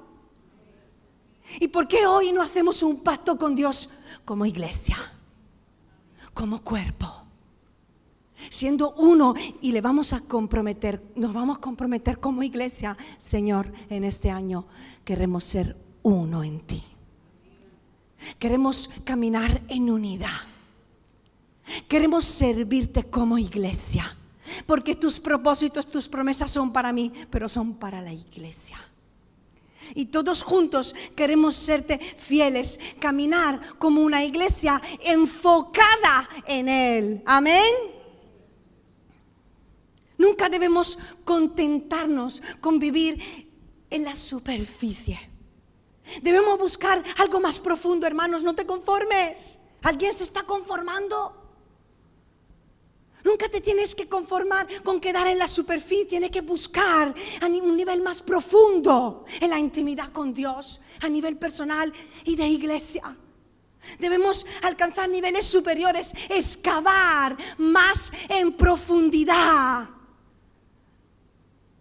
[1.60, 3.90] ¿Y por qué hoy no hacemos un pacto con Dios
[4.26, 4.96] como iglesia,
[6.36, 7.29] como cuerpo?
[8.50, 14.04] Siendo uno y le vamos a comprometer, nos vamos a comprometer como iglesia, Señor, en
[14.04, 14.66] este año
[15.04, 16.84] queremos ser uno en ti.
[18.38, 20.30] Queremos caminar en unidad.
[21.88, 24.18] Queremos servirte como iglesia.
[24.66, 28.78] Porque tus propósitos, tus promesas son para mí, pero son para la iglesia.
[29.96, 37.24] Y todos juntos queremos serte fieles, caminar como una iglesia enfocada en Él.
[37.26, 37.99] Amén.
[40.20, 43.48] Nunca debemos contentarnos con vivir
[43.90, 45.18] en la superficie.
[46.22, 49.60] Debemos buscar algo más profundo, hermanos, no te conformes.
[49.82, 51.38] ¿Alguien se está conformando?
[53.24, 58.02] Nunca te tienes que conformar con quedar en la superficie, tienes que buscar un nivel
[58.02, 61.94] más profundo en la intimidad con Dios, a nivel personal
[62.26, 63.16] y de iglesia.
[64.00, 69.99] Debemos alcanzar niveles superiores, excavar más en profundidad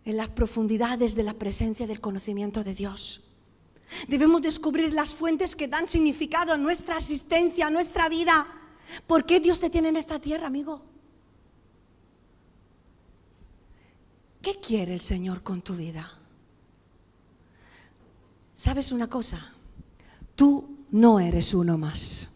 [0.09, 3.21] en las profundidades de la presencia del conocimiento de Dios.
[4.07, 8.47] Debemos descubrir las fuentes que dan significado a nuestra existencia, a nuestra vida.
[9.07, 10.83] ¿Por qué Dios te tiene en esta tierra, amigo?
[14.41, 16.11] ¿Qué quiere el Señor con tu vida?
[18.53, 19.53] ¿Sabes una cosa?
[20.35, 22.29] Tú no eres uno más.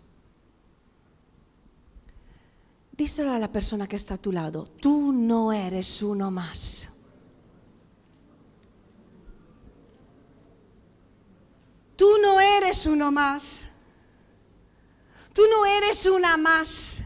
[2.96, 6.91] Díselo a la persona que está a tu lado, tú no eres uno más.
[12.02, 13.68] Tú no eres uno más.
[15.32, 16.98] Tú no eres una más.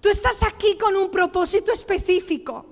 [0.00, 2.64] Tú estás aquí con un propósito específico.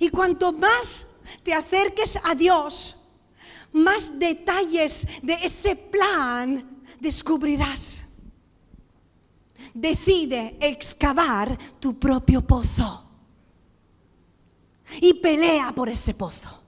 [0.00, 1.06] Y cuanto más
[1.44, 2.96] te acerques a Dios,
[3.70, 8.02] más detalles de ese plan descubrirás.
[9.72, 13.08] Decide excavar tu propio pozo
[15.00, 16.65] y pelea por ese pozo.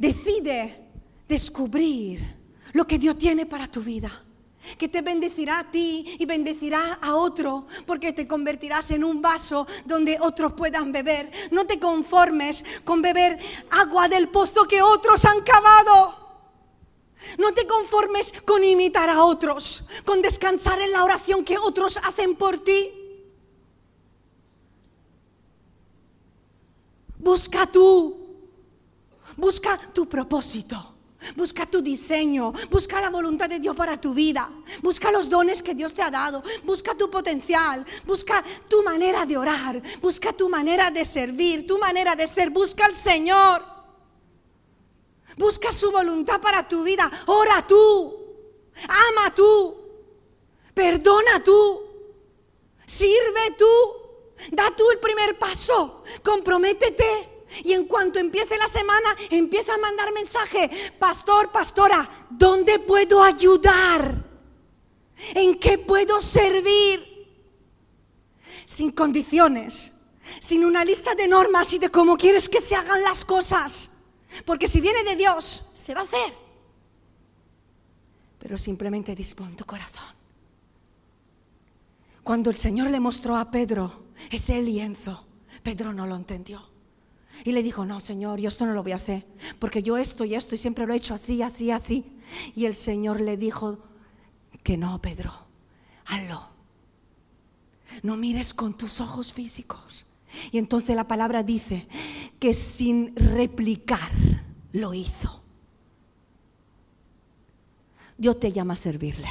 [0.00, 0.88] Decide
[1.28, 2.26] descubrir
[2.72, 4.10] lo que Dios tiene para tu vida
[4.78, 9.66] que te bendecirá a ti y bendecirá a otro, porque te convertirás en un vaso
[9.84, 11.30] donde otros puedan beber.
[11.50, 13.38] No te conformes con beber
[13.70, 16.14] agua del pozo que otros han cavado.
[17.38, 22.36] No te conformes con imitar a otros, con descansar en la oración que otros hacen
[22.36, 22.90] por ti.
[27.18, 28.19] Busca tú,
[29.40, 30.96] busca tu propósito.
[31.36, 35.74] Busca tu diseño, busca la voluntad de Dios para tu vida, busca los dones que
[35.74, 40.90] Dios te ha dado, busca tu potencial, busca tu manera de orar, busca tu manera
[40.90, 43.62] de servir, tu manera de ser, busca al Señor.
[45.36, 48.16] Busca su voluntad para tu vida, ora tú,
[48.88, 49.76] ama tú,
[50.74, 51.82] perdona tú,
[52.86, 53.66] sirve tú,
[54.52, 57.29] da tú el primer paso, comprométete.
[57.64, 64.24] Y en cuanto empiece la semana, empieza a mandar mensaje, pastor, pastora, ¿dónde puedo ayudar?
[65.34, 67.28] ¿En qué puedo servir?
[68.64, 69.92] Sin condiciones,
[70.40, 73.90] sin una lista de normas y de cómo quieres que se hagan las cosas.
[74.44, 76.32] Porque si viene de Dios, se va a hacer.
[78.38, 80.04] Pero simplemente dispón tu corazón.
[82.22, 85.26] Cuando el Señor le mostró a Pedro ese lienzo,
[85.62, 86.69] Pedro no lo entendió.
[87.44, 89.26] Y le dijo, no, Señor, yo esto no lo voy a hacer,
[89.58, 92.18] porque yo esto y esto y siempre lo he hecho así, así, así.
[92.54, 93.78] Y el Señor le dijo
[94.62, 95.32] que no, Pedro,
[96.06, 96.42] hazlo.
[98.02, 100.06] No mires con tus ojos físicos.
[100.52, 101.88] Y entonces la palabra dice
[102.38, 104.12] que sin replicar
[104.72, 105.42] lo hizo.
[108.16, 109.28] Dios te llama a servirle.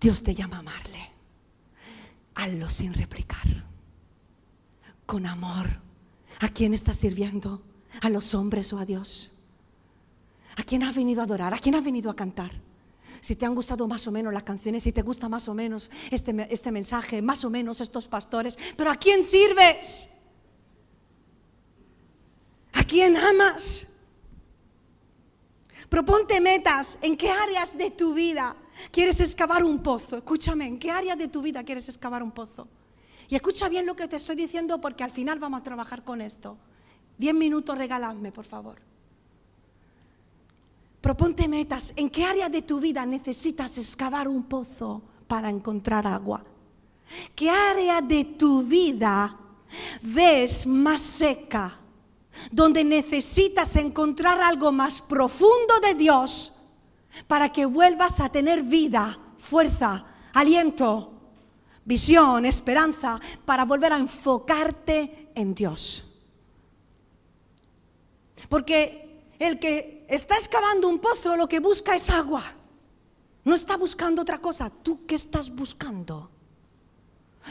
[0.00, 1.10] Dios te llama a amarle.
[2.34, 3.67] Hazlo sin replicar
[5.08, 5.80] con amor.
[6.38, 7.62] ¿A quién estás sirviendo?
[8.02, 9.30] ¿A los hombres o a Dios?
[10.54, 11.54] ¿A quién has venido a adorar?
[11.54, 12.52] ¿A quién has venido a cantar?
[13.22, 15.90] Si te han gustado más o menos las canciones, si te gusta más o menos
[16.10, 20.10] este, este mensaje, más o menos estos pastores, pero ¿a quién sirves?
[22.74, 23.86] ¿A quién amas?
[25.88, 26.98] Proponte metas.
[27.00, 28.54] ¿En qué áreas de tu vida
[28.90, 30.18] quieres excavar un pozo?
[30.18, 32.68] Escúchame, ¿en qué área de tu vida quieres excavar un pozo?
[33.28, 36.20] Y escucha bien lo que te estoy diciendo porque al final vamos a trabajar con
[36.20, 36.56] esto.
[37.18, 38.76] Diez minutos regaladme, por favor.
[41.00, 41.92] Proponte metas.
[41.96, 46.42] ¿En qué área de tu vida necesitas excavar un pozo para encontrar agua?
[47.34, 49.36] ¿Qué área de tu vida
[50.02, 51.76] ves más seca?
[52.50, 56.52] Donde necesitas encontrar algo más profundo de Dios
[57.26, 61.17] para que vuelvas a tener vida, fuerza, aliento,
[61.88, 66.04] visión, esperanza, para volver a enfocarte en Dios.
[68.50, 72.42] Porque el que está excavando un pozo lo que busca es agua.
[73.44, 74.70] No está buscando otra cosa.
[74.70, 76.30] ¿Tú qué estás buscando?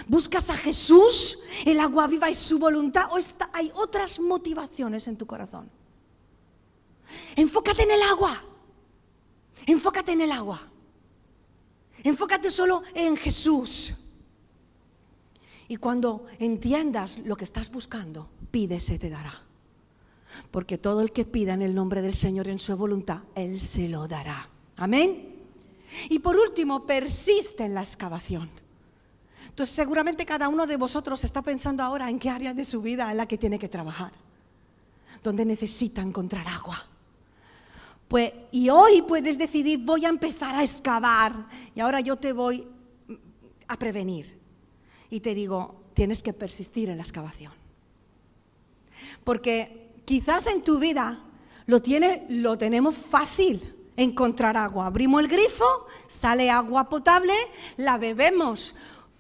[0.08, 3.10] ¿Buscas a Jesús, el agua viva y su voluntad?
[3.12, 3.18] ¿O
[3.54, 5.68] hay otras motivaciones en tu corazón?
[7.36, 8.44] Enfócate en el agua.
[9.66, 10.62] Enfócate en el agua.
[12.04, 13.94] Enfócate solo en Jesús.
[15.68, 19.34] Y cuando entiendas lo que estás buscando, pide, se te dará.
[20.52, 23.90] Porque todo el que pida en el nombre del Señor en su voluntad, Él se
[23.90, 24.50] lo dará.
[24.78, 25.36] Amén.
[26.10, 28.50] Y por último, persiste en la excavación.
[29.50, 33.10] Entonces seguramente cada uno de vosotros está pensando ahora en qué área de su vida
[33.10, 34.12] es la que tiene que trabajar,
[35.24, 36.86] donde necesita encontrar agua.
[38.08, 42.68] Pues, y hoy puedes decidir, voy a empezar a excavar y ahora yo te voy
[43.68, 44.37] a prevenir
[45.10, 47.54] y te digo, tienes que persistir en la excavación.
[49.24, 51.20] Porque Quizás en tu vida
[51.66, 54.86] lo, tiene, lo tenemos fácil encontrar agua.
[54.86, 55.66] Abrimos el grifo,
[56.08, 57.34] sale agua potable,
[57.76, 58.74] la bebemos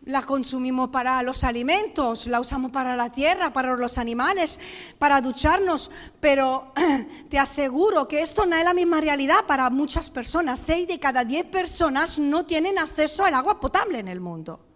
[0.05, 4.57] la consumimos para los alimentos, la usamos para la tierra, para los animales,
[4.97, 6.71] para ducharnos, pero
[7.29, 10.61] te aseguro que esto no es la misma realidad para muchas personas.
[10.61, 14.66] Seis de cada diez personas no tienen acceso al agua potable en el mundo.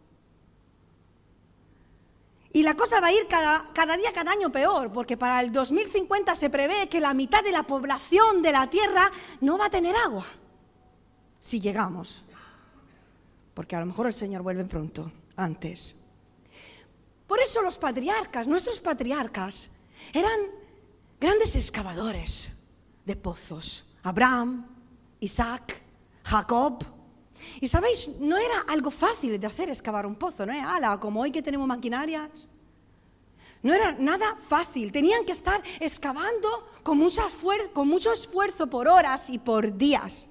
[2.53, 5.51] Y la cosa va a ir cada, cada, día, cada año peor, porque para el
[5.51, 9.69] 2050 se prevé que la mitad de la población de la Tierra no va a
[9.69, 10.25] tener agua,
[11.39, 12.23] si llegamos.
[13.53, 15.95] Porque a lo mejor el Señor vuelve pronto antes.
[17.27, 19.71] Por eso los patriarcas, nuestros patriarcas,
[20.13, 20.39] eran
[21.19, 22.51] grandes excavadores
[23.05, 23.85] de pozos.
[24.03, 24.67] Abraham,
[25.21, 25.81] Isaac,
[26.23, 26.83] Jacob.
[27.59, 31.31] Y sabéis, no era algo fácil de hacer excavar un pozo, no ala, como hoy
[31.31, 32.47] que tenemos maquinarias.
[33.63, 36.99] No era nada fácil, tenían que estar excavando con,
[37.73, 40.29] con mucho esfuerzo por horas y por días.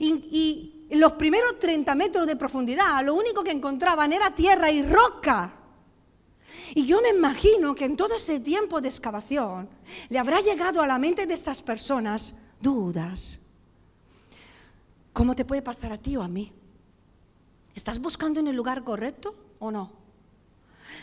[0.00, 5.54] y los primeros 30 metros de profundidad, lo único que encontraban era tierra y roca.
[6.74, 9.68] Y yo me imagino que en todo ese tiempo de excavación
[10.08, 13.38] le habrá llegado a la mente de estas personas dudas.
[15.18, 16.52] ¿Cómo te puede pasar a ti o a mí?
[17.74, 19.90] ¿Estás buscando en el lugar correcto o no?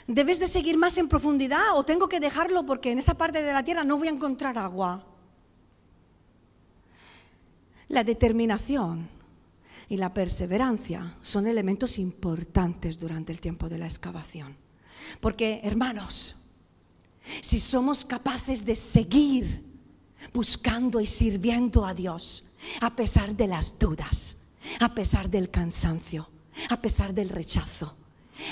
[0.08, 3.52] ¿Debes de seguir más en profundidad o tengo que dejarlo porque en esa parte de
[3.52, 5.06] la tierra no voy a encontrar agua?
[7.90, 9.06] La determinación
[9.90, 14.56] y la perseverancia son elementos importantes durante el tiempo de la excavación.
[15.20, 16.38] Porque, hermanos,
[17.42, 19.62] si somos capaces de seguir
[20.34, 22.46] buscando y sirviendo a Dios,
[22.82, 24.38] a pesar de las dudas,
[24.80, 26.30] a pesar del cansancio,
[26.70, 27.96] a pesar del rechazo,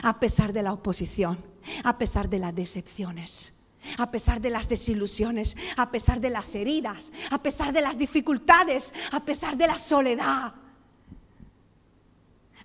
[0.03, 1.37] a pesar de la oposición,
[1.83, 3.53] a pesar de las decepciones,
[3.97, 8.93] a pesar de las desilusiones, a pesar de las heridas, a pesar de las dificultades,
[9.11, 10.53] a pesar de la soledad,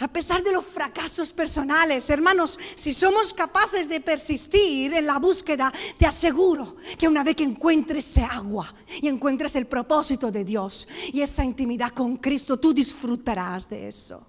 [0.00, 5.72] a pesar de los fracasos personales, hermanos, si somos capaces de persistir en la búsqueda,
[5.96, 8.72] te aseguro que una vez que encuentres ese agua
[9.02, 14.24] y encuentres el propósito de Dios y esa intimidad con Cristo, tú disfrutarás de eso.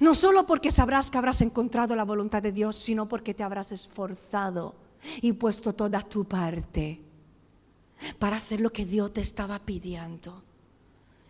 [0.00, 3.72] No solo porque sabrás que habrás encontrado la voluntad de Dios, sino porque te habrás
[3.72, 4.74] esforzado
[5.20, 7.02] y puesto toda tu parte
[8.18, 10.42] para hacer lo que Dios te estaba pidiendo.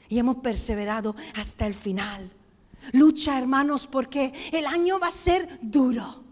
[0.08, 2.30] Y hemos perseverado hasta el final.
[2.93, 6.24] Lucha, hermanos, porque el año va a ser duro.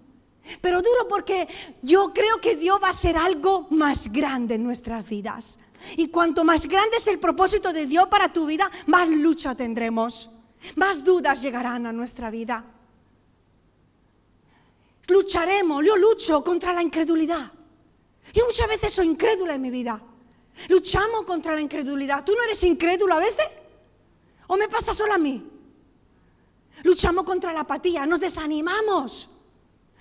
[0.61, 1.47] Pero duro porque
[1.83, 5.59] yo creo que Dios va a hacer algo más grande en nuestras vidas.
[5.97, 10.31] Y cuanto más grande es el propósito de Dios para tu vida, más lucha tendremos.
[10.77, 12.65] Más dudas llegarán a nuestra vida.
[15.09, 17.53] Lucharemos, yo lucho contra la incredulidad.
[18.35, 20.03] Yo muchas veces soy incrédula en mi vida.
[20.69, 22.25] Luchamos contra la incredulidad.
[22.25, 23.47] ¿Tú no eres incrédulo a veces?
[24.49, 25.47] ¿O me pasa solo a mí?
[26.85, 29.31] Luchamos contra la apatía, nos desanimamos.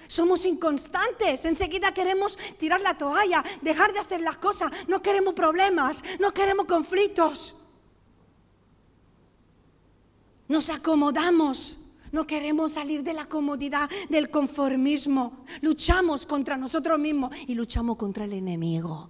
[0.07, 6.03] Somos inconstantes, enseguida queremos tirar la toalla, dejar de hacer las cosas, no queremos problemas,
[6.19, 7.55] no queremos conflictos.
[10.47, 11.77] Nos acomodamos,
[12.11, 15.43] no queremos salir de la comodidad, del conformismo.
[15.61, 19.09] Luchamos contra nosotros mismos y luchamos contra el enemigo.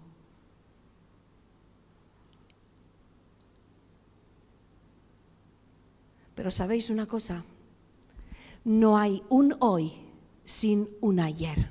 [6.34, 7.44] Pero sabéis una cosa,
[8.68, 9.94] no hay un hoy
[10.44, 11.70] sin un ayer.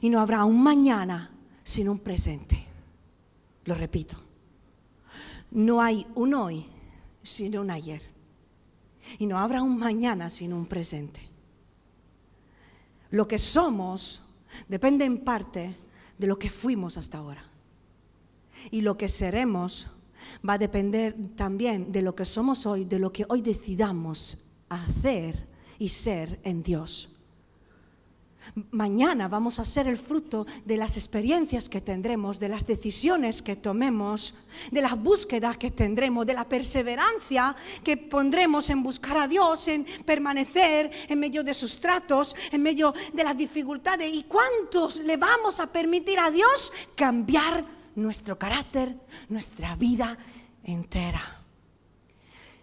[0.00, 1.30] Y no habrá un mañana
[1.62, 2.64] sin un presente.
[3.66, 4.16] Lo repito.
[5.50, 6.64] No hay un hoy
[7.22, 8.00] sin un ayer.
[9.18, 11.20] Y no habrá un mañana sin un presente.
[13.10, 14.22] Lo que somos
[14.66, 15.76] depende en parte
[16.16, 17.44] de lo que fuimos hasta ahora.
[18.70, 19.88] Y lo que seremos
[20.48, 24.38] va a depender también de lo que somos hoy, de lo que hoy decidamos
[24.70, 25.49] hacer
[25.80, 27.08] y ser en Dios.
[28.70, 33.56] Mañana vamos a ser el fruto de las experiencias que tendremos, de las decisiones que
[33.56, 34.34] tomemos,
[34.70, 39.86] de las búsquedas que tendremos, de la perseverancia que pondremos en buscar a Dios, en
[40.04, 44.12] permanecer en medio de sus tratos, en medio de las dificultades.
[44.12, 47.64] ¿Y cuántos le vamos a permitir a Dios cambiar
[47.94, 48.94] nuestro carácter,
[49.28, 50.18] nuestra vida
[50.64, 51.40] entera?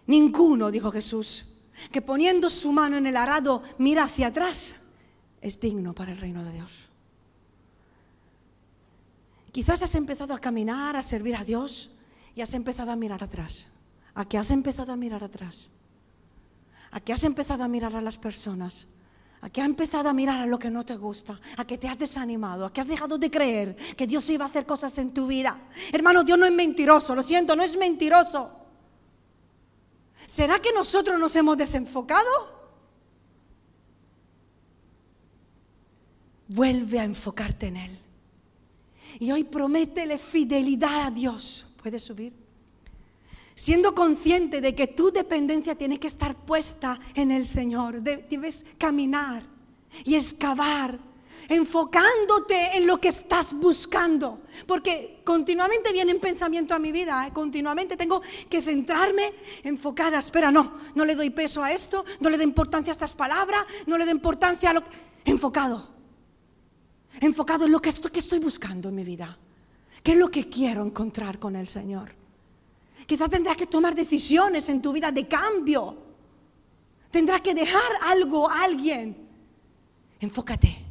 [0.05, 1.45] Ninguno, dijo Jesús,
[1.91, 4.75] que poniendo su mano en el arado mira hacia atrás,
[5.41, 6.87] es digno para el reino de Dios.
[9.51, 11.91] Quizás has empezado a caminar, a servir a Dios
[12.35, 13.67] y has empezado a mirar atrás.
[14.13, 15.69] ¿A qué has empezado a mirar atrás?
[16.91, 18.87] ¿A qué has empezado a mirar a las personas?
[19.41, 21.87] a que has empezado a mirar a lo que no te gusta, a que te
[21.87, 25.13] has desanimado, a que has dejado de creer que Dios iba a hacer cosas en
[25.13, 25.57] tu vida.
[25.91, 28.51] Hermano, Dios no es mentiroso, lo siento, no es mentiroso.
[30.25, 32.57] ¿Será que nosotros nos hemos desenfocado?
[36.47, 37.99] Vuelve a enfocarte en Él.
[39.19, 41.67] Y hoy prométele fidelidad a Dios.
[41.81, 42.33] ¿Puedes subir?
[43.55, 48.01] Siendo consciente de que tu dependencia tiene que estar puesta en el Señor.
[48.01, 49.43] Debes caminar
[50.05, 50.99] y excavar,
[51.47, 54.41] enfocándote en lo que estás buscando.
[54.65, 57.33] Porque continuamente vienen pensamientos a mi vida, ¿eh?
[57.33, 59.33] continuamente tengo que centrarme
[59.63, 60.19] enfocada.
[60.19, 63.65] Espera, no, no le doy peso a esto, no le doy importancia a estas palabras,
[63.85, 64.89] no le doy importancia a lo que...
[65.25, 65.97] Enfocado
[67.21, 69.37] enfocado en lo que estoy, que estoy buscando en mi vida.
[70.03, 72.11] ¿Qué es lo que quiero encontrar con el Señor?
[73.05, 75.97] Quizás tendrás que tomar decisiones en tu vida de cambio.
[77.11, 79.17] Tendrás que dejar algo a alguien.
[80.19, 80.86] Enfócate.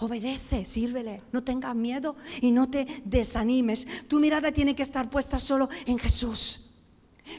[0.00, 3.86] Obedece, sírvele, no tengas miedo y no te desanimes.
[4.08, 6.70] Tu mirada tiene que estar puesta solo en Jesús.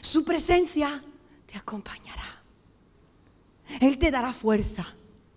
[0.00, 1.02] Su presencia
[1.46, 2.24] te acompañará.
[3.80, 4.86] Él te dará fuerza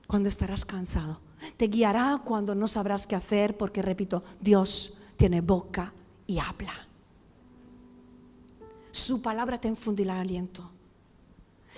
[0.05, 1.19] cuando estarás cansado.
[1.57, 5.93] Te guiará cuando no sabrás qué hacer, porque repito, Dios tiene boca
[6.27, 6.73] y habla.
[8.91, 10.69] Su palabra te infundirá aliento.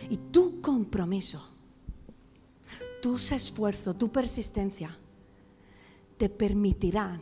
[0.10, 1.42] Y tu compromiso,
[3.02, 4.96] tus esfuerzos, tu persistencia,
[6.18, 7.22] te permitirán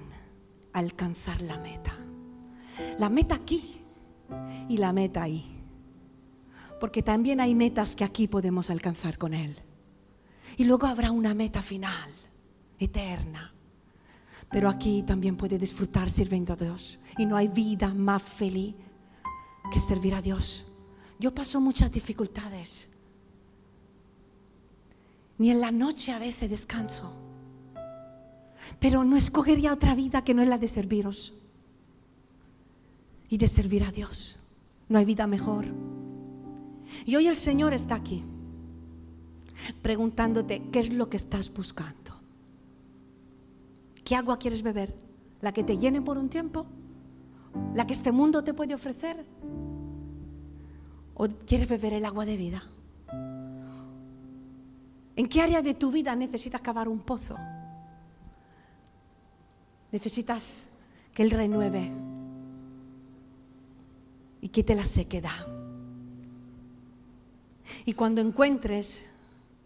[0.73, 1.95] alcanzar la meta.
[2.97, 3.81] La meta aquí
[4.69, 5.63] y la meta ahí.
[6.79, 9.55] Porque también hay metas que aquí podemos alcanzar con Él.
[10.57, 12.09] Y luego habrá una meta final
[12.79, 13.53] eterna.
[14.49, 16.99] Pero aquí también puede disfrutar sirviendo a Dios.
[17.17, 18.75] Y no hay vida más feliz
[19.71, 20.65] que servir a Dios.
[21.19, 22.89] Yo paso muchas dificultades.
[25.37, 27.24] Ni en la noche a veces descanso.
[28.79, 31.33] Pero no escogería otra vida que no es la de serviros.
[33.29, 34.37] Y de servir a Dios.
[34.89, 35.65] No hay vida mejor.
[37.05, 38.23] Y hoy el Señor está aquí
[39.81, 42.13] preguntándote qué es lo que estás buscando.
[44.03, 44.95] ¿Qué agua quieres beber?
[45.41, 46.65] ¿La que te llene por un tiempo?
[47.73, 49.25] ¿La que este mundo te puede ofrecer?
[51.15, 52.63] ¿O quieres beber el agua de vida?
[55.15, 57.35] ¿En qué área de tu vida necesitas cavar un pozo?
[59.95, 60.67] Necesitas
[61.13, 61.89] que Él renueve
[64.41, 65.47] y quite la sequedad.
[67.85, 69.05] Y cuando encuentres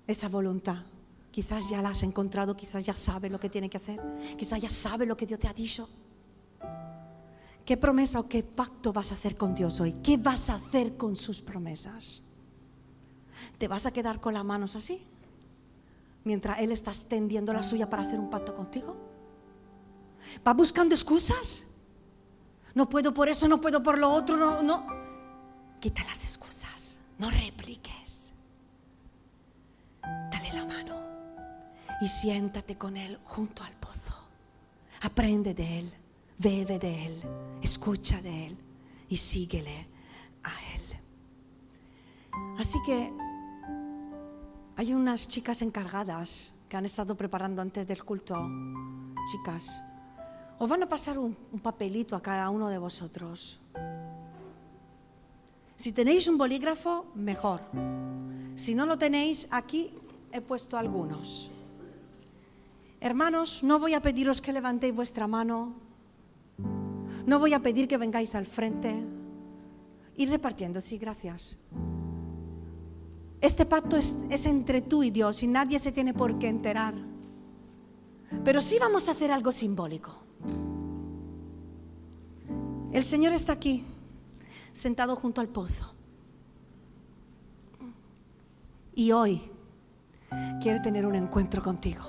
[0.05, 0.83] esa voluntad,
[1.31, 4.01] Quizás ya la has encontrado, quizás ya sabe lo que tiene que hacer,
[4.37, 5.87] quizás ya sabe lo que Dios te ha dicho.
[7.65, 9.93] ¿Qué promesa o qué pacto vas a hacer con Dios hoy?
[10.03, 12.23] ¿Qué vas a hacer con sus promesas?
[13.57, 15.01] ¿Te vas a quedar con las manos así?
[16.23, 19.08] Mientras Él está extendiendo la suya para hacer un pacto contigo.
[20.45, 21.65] ¿Va buscando excusas?
[22.73, 24.87] No puedo por eso, no puedo por lo otro, no, no.
[25.79, 28.31] Quita las excusas, no repliques.
[30.01, 30.95] Dale la mano
[32.01, 34.15] y siéntate con Él junto al pozo.
[35.01, 35.93] Aprende de Él,
[36.37, 37.21] bebe de Él,
[37.61, 38.57] escucha de Él
[39.09, 39.87] y síguele
[40.43, 40.81] a Él.
[42.59, 43.11] Así que
[44.75, 48.35] hay unas chicas encargadas que han estado preparando antes del culto.
[49.31, 49.81] Chicas,
[50.59, 51.31] os van a pasar un,
[51.63, 53.63] papelito a cada uno de vosotros.
[55.79, 57.63] Si tenéis un bolígrafo, mejor.
[58.55, 59.95] Si no lo tenéis, aquí
[60.33, 61.49] he puesto algunos.
[62.99, 65.75] Hermanos, no voy a pediros que levantéis vuestra mano,
[67.25, 68.93] no voy a pedir que vengáis al frente.
[70.17, 71.57] Ir repartiendo, sí, gracias.
[73.39, 76.93] Este pacto es, es, entre tú y Dios y nadie se tiene por qué enterar.
[78.43, 80.28] Pero sí vamos a hacer algo simbólico.
[82.91, 83.85] El Señor está aquí,
[84.73, 85.93] sentado junto al pozo.
[88.95, 89.41] Y hoy
[90.61, 92.03] quiere tener un encuentro contigo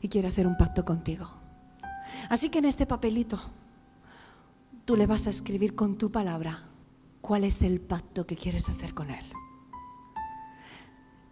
[0.00, 1.26] y quiere hacer un pacto contigo.
[2.28, 3.40] Así que en este papelito
[4.84, 6.58] tú le vas a escribir con tu palabra
[7.20, 9.24] cuál es el pacto que quieres hacer con Él.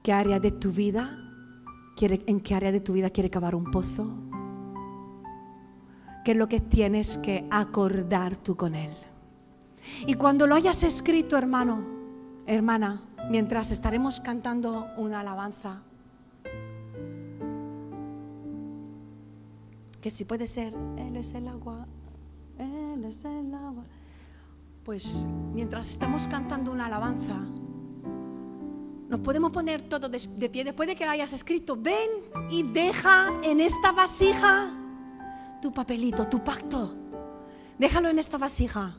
[0.02, 1.18] ¿Qué área de tu vida
[1.96, 4.06] quiere, en qué área de tu vida quiere cavar un pozo?
[6.26, 8.90] ¿Qué es lo que tienes que acordar tú con Él?
[10.08, 11.84] Y cuando lo hayas escrito, hermano,
[12.46, 13.00] hermana,
[13.30, 15.82] mientras estaremos cantando una alabanza,
[20.00, 21.86] que si puede ser, Él es el agua,
[22.58, 23.84] Él es el agua.
[24.82, 25.24] Pues
[25.54, 27.36] mientras estamos cantando una alabanza,
[29.08, 31.76] Nos podemos poner todos de, de pie después de que lo hayas escrito.
[31.76, 32.10] Ven
[32.50, 34.82] y deja en esta vasija
[35.60, 36.94] tu papelito, tu pacto.
[37.78, 38.96] Déjalo en esta vasija.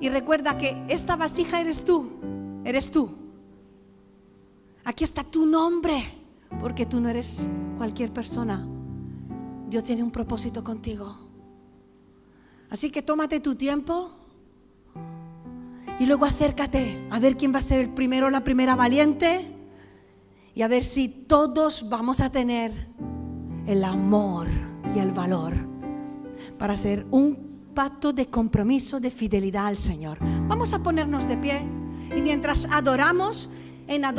[0.00, 2.10] Y recuerda que esta vasija eres tú,
[2.64, 3.10] eres tú.
[4.84, 6.04] Aquí está tu nombre,
[6.60, 8.66] porque tú no eres cualquier persona.
[9.68, 11.16] Dios tiene un propósito contigo.
[12.70, 14.10] Así que tómate tu tiempo
[15.98, 19.54] y luego acércate a ver quién va a ser el primero la primera valiente
[20.54, 22.88] y a ver si todos vamos a tener
[23.66, 24.48] el amor
[24.94, 25.54] y el valor
[26.58, 30.18] para hacer un pacto de compromiso, de fidelidad al Señor.
[30.46, 31.60] Vamos a ponernos de pie
[32.16, 33.48] y mientras adoramos
[33.86, 34.12] en adoración,